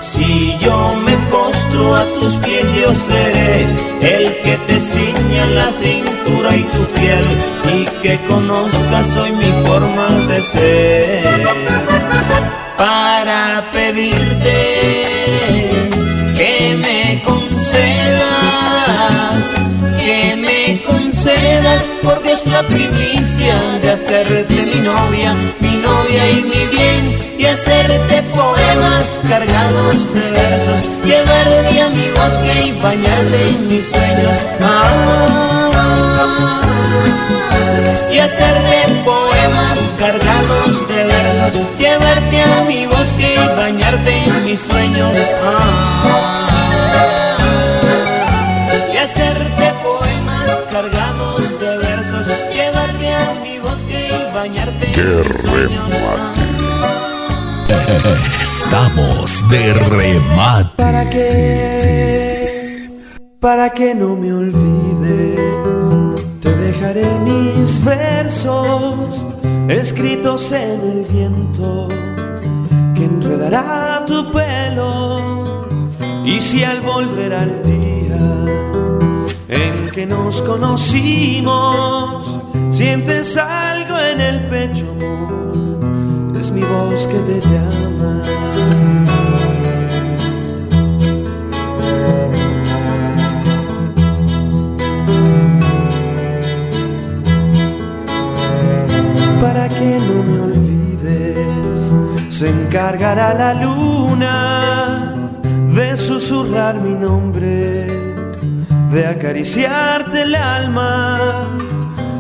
[0.00, 3.66] Si yo me postro a tus pies, yo seré
[4.14, 7.26] el que te ciña la cintura y tu piel
[7.76, 11.48] y que conozcas hoy mi forma de ser.
[12.76, 14.27] Para pedirte
[21.78, 27.46] concedas por Dios la primicia de hacerte mi novia, mi novia y mi bien, y
[27.46, 34.34] hacerte poemas cargados de versos, llevarte a mi bosque y bañarte en mis sueños.
[34.62, 35.70] Ah,
[38.12, 45.16] y hacerte poemas cargados de versos, llevarte a mi bosque y bañarte en mis sueños.
[54.40, 55.82] ¡Qué en mis sueños.
[58.40, 60.70] Estamos de remate.
[60.76, 62.88] ¿Para qué?
[63.40, 65.40] Para que no me olvides,
[66.40, 69.24] te dejaré mis versos
[69.68, 71.88] escritos en el viento
[72.94, 75.42] que enredará tu pelo.
[76.24, 78.20] Y si al volver al día
[79.48, 82.38] en que nos conocimos,
[82.70, 83.36] sientes
[83.98, 84.86] en el pecho,
[86.38, 88.24] es mi voz que te llama.
[99.40, 101.92] para que no me olvides.
[102.30, 105.14] Se encargará la luna
[105.74, 107.86] de susurrar mi nombre,
[108.90, 111.48] de acariciarte el alma.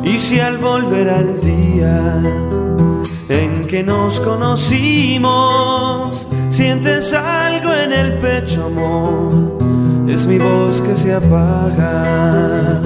[0.08, 2.22] Y si al volver al día
[3.28, 5.36] en que nos conocimos,
[6.48, 9.58] sientes algo en el pecho, amor,
[10.08, 12.80] es mi voz que se apaga.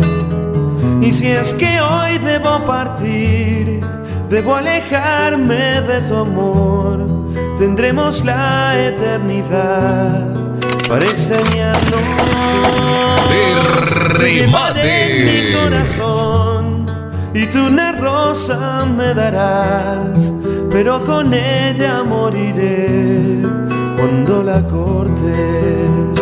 [1.00, 3.86] Y si es que hoy debo partir,
[4.28, 7.06] debo alejarme de tu amor,
[7.56, 10.26] tendremos la eternidad
[10.88, 12.02] para enseñarnos.
[13.30, 13.54] De
[14.18, 15.24] remate.
[15.24, 16.51] mi corazón
[17.34, 20.32] y tú una rosa me darás,
[20.70, 23.40] pero con ella moriré
[23.96, 26.21] cuando la cortes.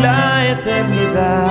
[0.00, 1.50] La eternidad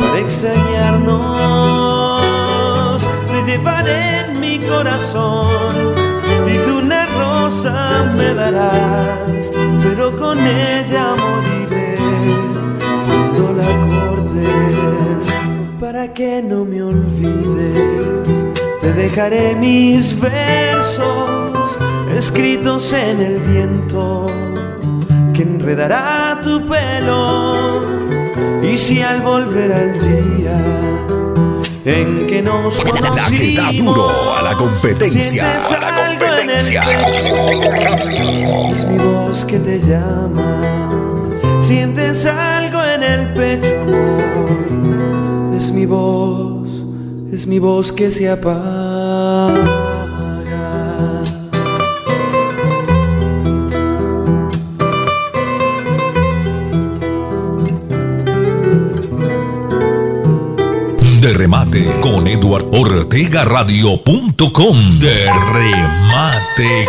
[0.00, 3.02] para extrañarnos.
[3.28, 5.92] Te llevaré en mi corazón
[6.46, 9.52] y tú una rosa me darás,
[9.82, 11.98] pero con ella moriré
[13.06, 15.34] cuando la cortes
[15.80, 18.46] para que no me olvides.
[18.80, 21.78] Te dejaré mis versos
[22.16, 24.26] escritos en el viento
[25.32, 27.80] que enredará tu pelo.
[28.62, 30.58] Y si al volver al día
[31.84, 35.20] en que nos La que da conocimos duro a la competencia.
[35.20, 37.24] sientes A la algo en el pecho,
[38.74, 40.60] es mi voz que te llama.
[41.60, 46.68] Sientes algo en el pecho, amor, es mi voz,
[47.32, 49.89] es mi voz que se apaga.
[61.20, 64.98] de remate con Eduard Ortega Radio.com.
[64.98, 66.86] De remate.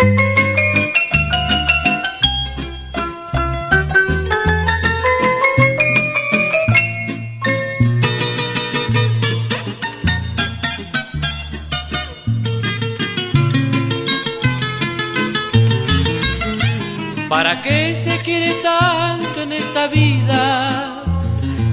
[17.28, 20.91] ¿Para qué se quiere tanto en esta vida?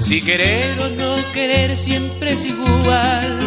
[0.09, 3.37] Si querer o no querer siempre es igual.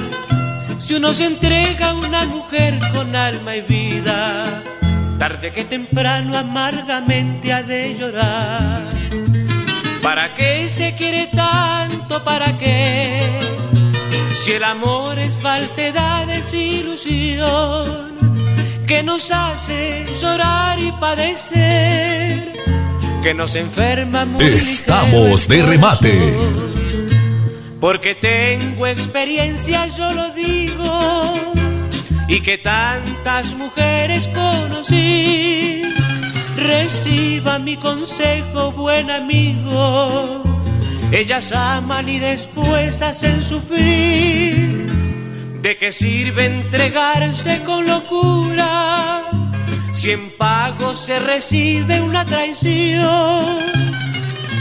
[0.78, 4.62] Si uno se entrega a una mujer con alma y vida,
[5.18, 8.80] tarde que temprano amargamente ha de llorar.
[10.04, 12.22] ¿Para qué se quiere tanto?
[12.22, 13.40] ¿Para qué?
[14.30, 18.12] Si el amor es falsedad, es ilusión
[18.86, 22.52] que nos hace llorar y padecer,
[23.22, 26.34] que nos enferma muy Estamos de remate.
[27.80, 31.54] Porque tengo experiencia, yo lo digo,
[32.28, 35.82] y que tantas mujeres conocí.
[36.56, 40.42] Reciba mi consejo, buen amigo.
[41.12, 44.86] Ellas aman y después hacen sufrir.
[45.60, 49.41] ¿De qué sirve entregarse con locura?
[50.02, 53.56] Si en pago se recibe una traición.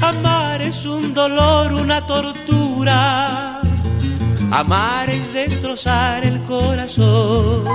[0.03, 3.59] Amar es un dolor, una tortura.
[4.51, 7.65] Amar es destrozar el corazón.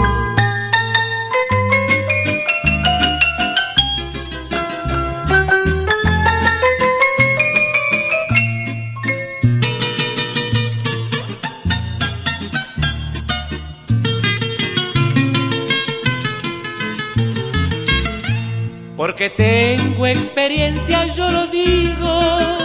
[18.97, 22.59] Porque tengo experiencia, yo lo digo,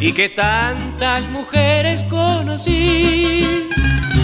[0.00, 3.68] y que tantas mujeres conocí.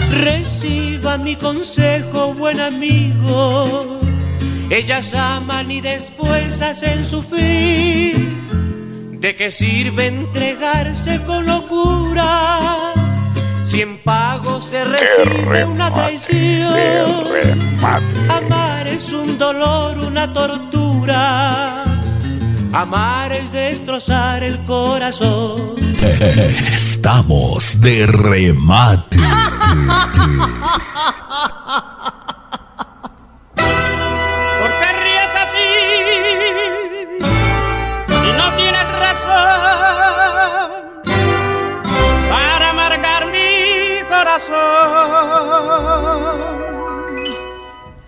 [0.09, 3.99] Reciba mi consejo, buen amigo.
[4.71, 8.15] Ellas aman y después hacen sufrir.
[9.19, 12.93] ¿De qué sirve entregarse con locura?
[13.69, 16.73] Si en pago se recibe una traición.
[18.27, 21.83] Amar es un dolor, una tortura.
[22.73, 25.75] Amar es destrozar el corazón.
[26.73, 29.19] Estamos de remate.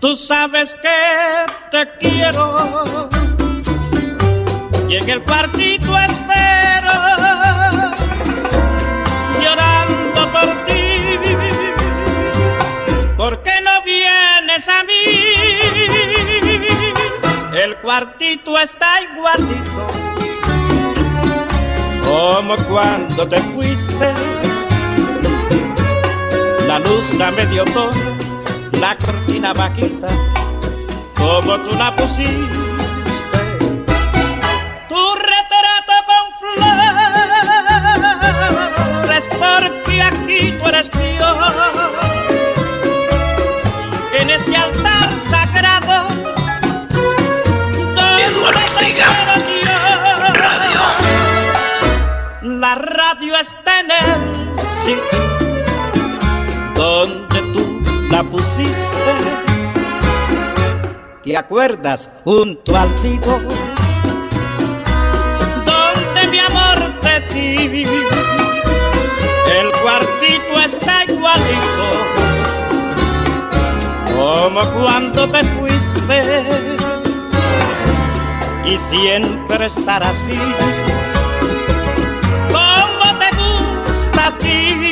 [0.00, 2.78] Tú sabes que te quiero
[4.88, 6.92] y en el cuartito espero
[9.40, 11.18] llorando por ti.
[13.16, 15.04] ¿Por qué no vienes a mí?
[17.54, 19.86] El cuartito está igualito
[22.12, 24.51] como cuando te fuiste.
[26.66, 27.92] La luz a medio tono,
[28.80, 30.08] la cortina bajita,
[31.16, 32.60] como tú la pusiste.
[34.88, 36.24] Tu retrato con
[39.00, 41.36] flores, porque aquí tú eres Dios
[44.18, 46.08] en este altar sagrado
[47.94, 48.24] donde
[48.94, 49.08] yo.
[52.42, 54.34] La radio está en el
[54.84, 55.21] sitio
[61.32, 62.10] ¿Te acuerdas?
[62.24, 63.40] Junto al figo
[65.64, 67.84] donde mi amor te di.
[67.84, 71.88] El cuartito está igualito
[74.14, 76.22] como cuando te fuiste
[78.66, 80.38] y siempre estar así
[82.52, 84.91] como te gusta a ti.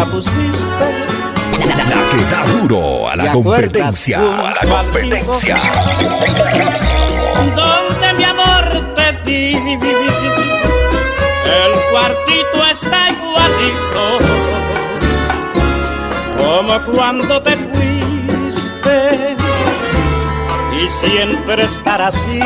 [0.00, 0.86] La pusiste.
[1.92, 4.18] La que da duro a la competencia.
[4.18, 5.60] A la competencia.
[7.54, 9.52] donde mi amor te di.
[11.60, 14.04] El cuartito está igualito
[16.38, 18.96] como cuando te fuiste
[20.76, 22.40] y siempre estar así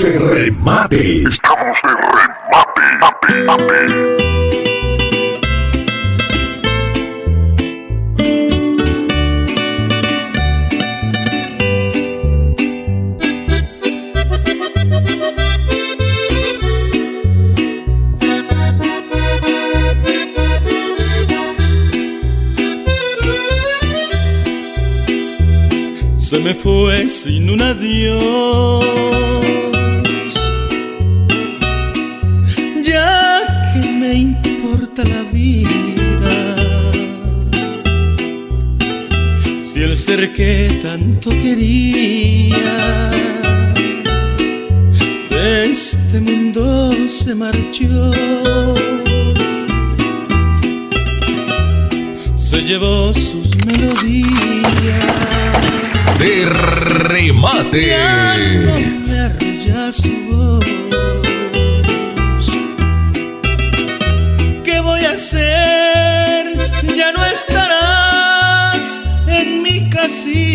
[0.00, 1.22] Estamos de remate.
[1.28, 2.84] Estamos de remate.
[3.00, 4.30] Mate, mate.
[26.16, 29.39] se me fue sin un adiós.
[40.50, 43.10] Que tanto quería
[45.30, 48.10] de este mundo se marchó.
[52.34, 54.24] Se llevó sus melodías
[56.18, 56.46] de
[57.10, 57.86] remate.
[57.86, 58.36] Ya
[59.76, 60.69] no su voz.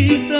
[0.01, 0.34] vida.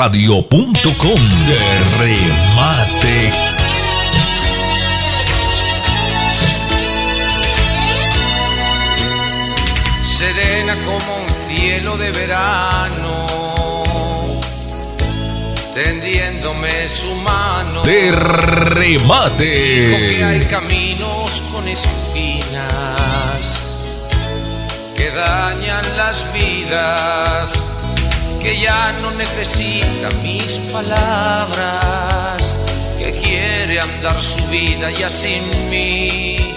[0.00, 1.20] Radio.com.
[1.46, 1.58] De
[1.98, 3.32] remate.
[10.02, 13.26] serena como un cielo de verano,
[15.74, 17.82] tendiéndome su mano.
[17.82, 18.16] De Dijo
[19.36, 20.46] que hay remate.
[20.48, 23.10] caminos con espinas
[24.96, 27.69] que dañan las vidas,
[28.40, 32.64] que ya no necesita mis palabras,
[32.98, 36.54] que quiere andar su vida ya sin mí.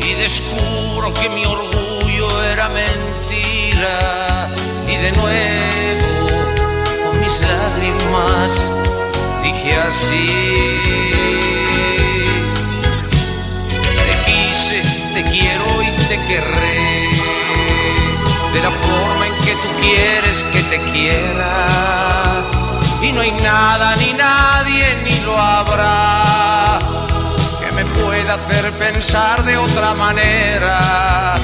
[0.00, 4.48] Y descubro que mi orgullo era mentira.
[4.86, 6.28] Y de nuevo,
[7.04, 8.70] con mis lágrimas,
[9.42, 10.26] dije así.
[14.06, 14.82] Te quise,
[15.14, 17.10] te quiero y te querré.
[18.52, 19.17] De la forma
[19.80, 21.66] quieres que te quiera.
[23.02, 26.78] Y no hay nada ni nadie ni lo habrá
[27.60, 31.34] que me pueda hacer pensar de otra manera.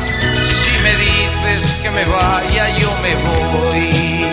[0.60, 4.26] Si me dices que me vaya, yo me voy.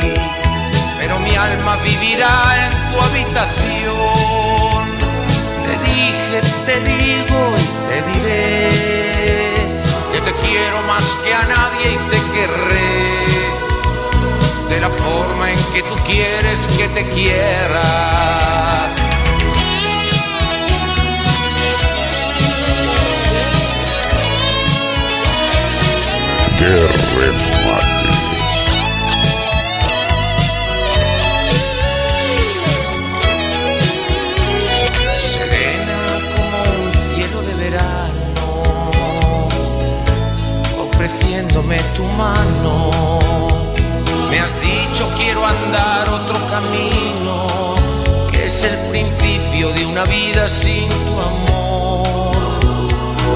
[0.99, 4.84] Pero mi alma vivirá en tu habitación.
[5.65, 8.69] Te dije, te digo y te diré
[10.11, 13.31] que te quiero más que a nadie y te querré.
[14.72, 18.22] De la forma en que tú quieres que te quiera.
[26.61, 28.11] de remate.
[35.18, 36.02] Serena
[44.32, 47.76] Me has dicho quiero andar otro camino,
[48.32, 52.38] que es el principio de una vida sin tu amor.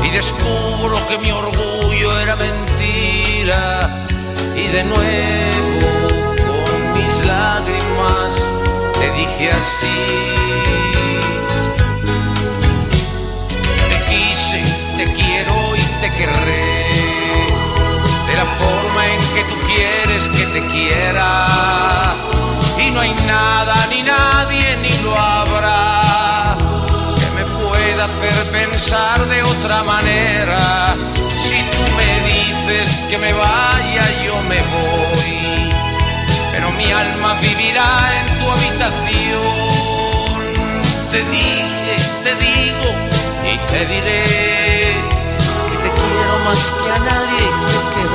[0.05, 4.05] Y descubro que mi orgullo era mentira,
[4.55, 5.89] y de nuevo
[6.47, 8.49] con mis lágrimas
[8.97, 9.97] te dije así.
[13.89, 14.63] Te quise,
[14.95, 16.64] te quiero y te querré.
[19.35, 21.47] Que tú quieres que te quiera.
[22.79, 26.55] Y no hay nada ni nadie ni lo habrá
[27.19, 30.95] que me pueda hacer pensar de otra manera.
[31.35, 35.71] Si tú me dices que me vaya, yo me voy.
[36.51, 39.75] Pero mi alma vivirá en tu habitación
[41.15, 42.89] te dije, te digo
[43.49, 44.23] y te diré
[45.71, 47.45] que te quiero más que a nadie
[47.93, 48.14] querré.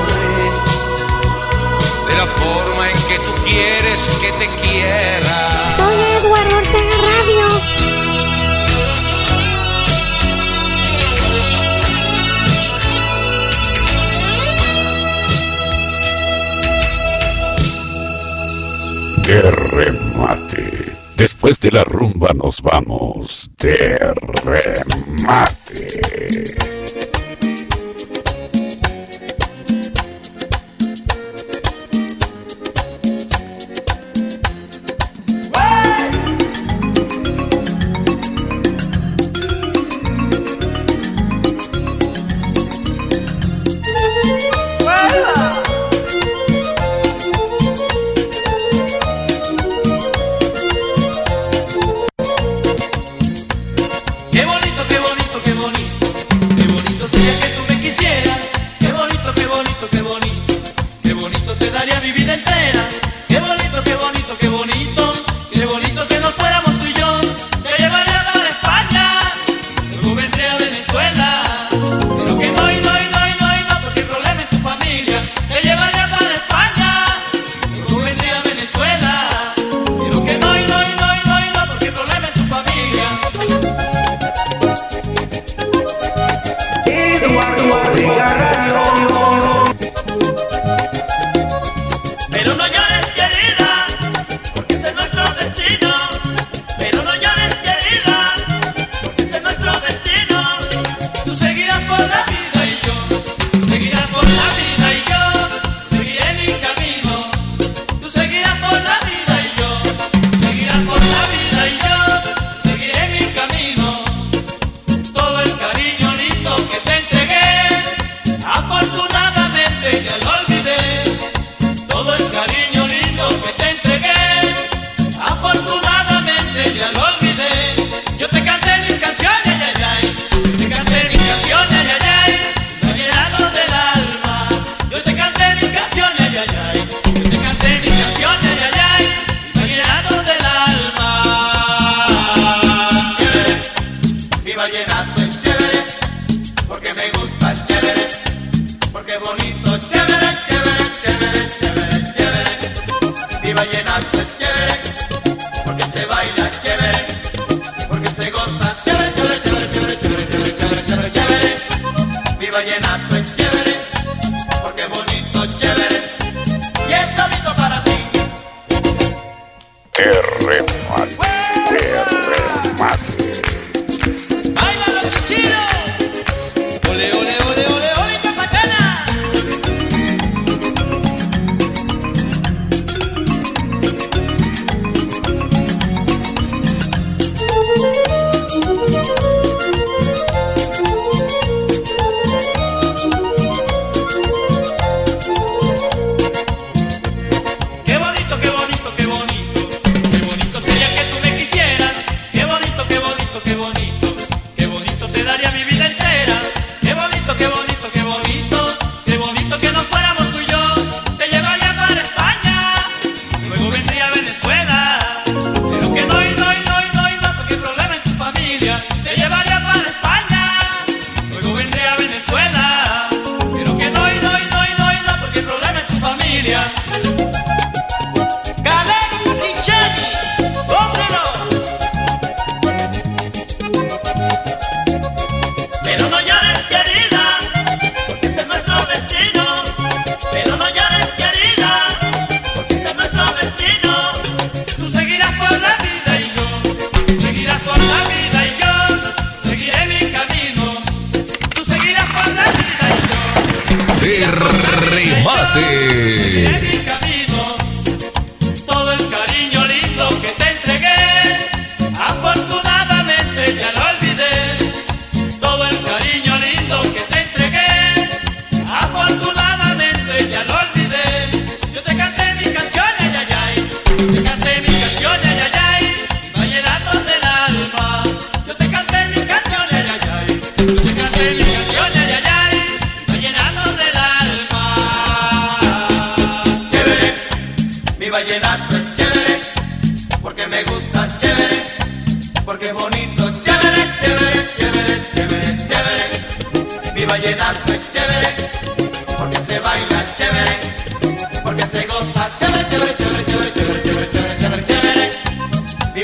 [2.10, 5.70] De la forma en que tú quieres que te quiera.
[5.76, 7.46] Soy Eduardo Ortega Radio.
[19.24, 20.92] De remate.
[21.16, 23.98] Después de la rumba nos vamos de
[24.42, 25.88] remate.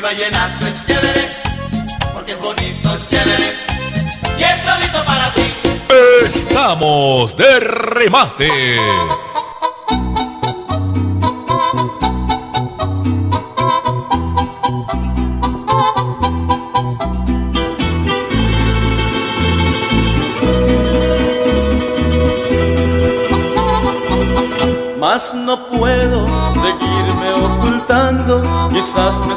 [0.07, 1.31] vallenato es chévere,
[2.15, 3.55] porque es bonito, es chévere,
[4.39, 5.53] y es todito para ti.
[6.23, 8.49] Estamos de remate.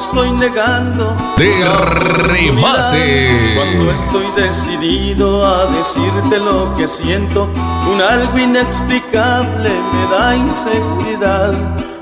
[0.09, 1.15] estoy negando.
[1.37, 1.53] Te.
[3.55, 7.49] Cuando estoy decidido a decirte lo que siento,
[7.91, 11.53] un algo inexplicable me da inseguridad.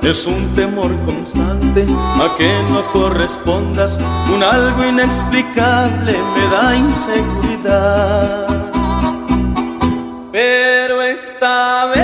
[0.02, 4.00] Es un temor constante a que no correspondas,
[4.34, 8.48] un algo inexplicable me da inseguridad.
[10.32, 11.97] Pero esta vez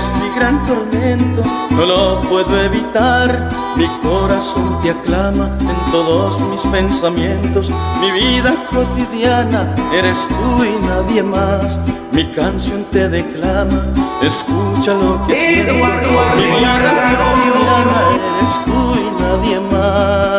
[0.00, 3.50] es mi gran tormento, no lo puedo evitar.
[3.76, 7.70] Mi corazón te aclama en todos mis pensamientos.
[8.00, 11.78] Mi vida cotidiana eres tú y nadie más.
[12.12, 13.80] Mi canción te declama,
[14.22, 15.74] escucha lo que siento.
[15.74, 16.90] Mi vida cotidiana
[18.38, 20.29] eres tú y nadie más.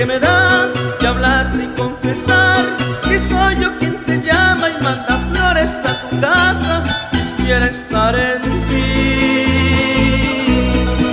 [0.00, 0.66] que me da
[0.98, 2.64] de hablarte y confesar
[3.02, 6.82] que soy yo quien te llama y manda flores a tu casa.
[7.12, 8.40] Quisiera estar en
[8.70, 9.44] ti,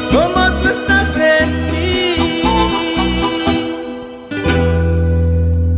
[0.09, 2.15] como tú estás en mí.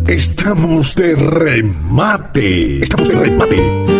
[0.05, 2.83] Estamos de remate.
[2.83, 3.98] Estamos de remate.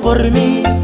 [0.00, 0.79] por mí.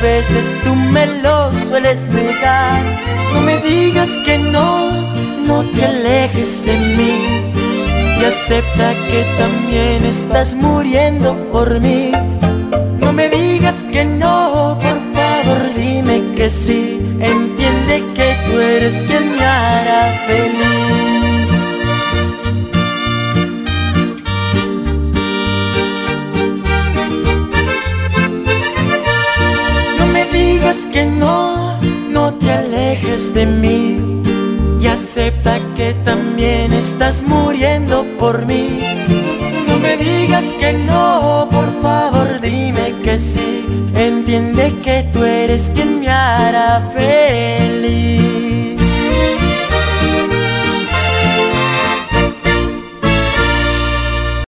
[0.00, 2.82] veces tú me lo sueles negar.
[3.32, 4.90] No me digas que no,
[5.46, 7.14] no te alejes de mí.
[8.20, 12.12] Y acepta que también estás muriendo por mí.
[13.00, 16.89] No me digas que no, por favor dime que sí
[46.70, 47.19] café.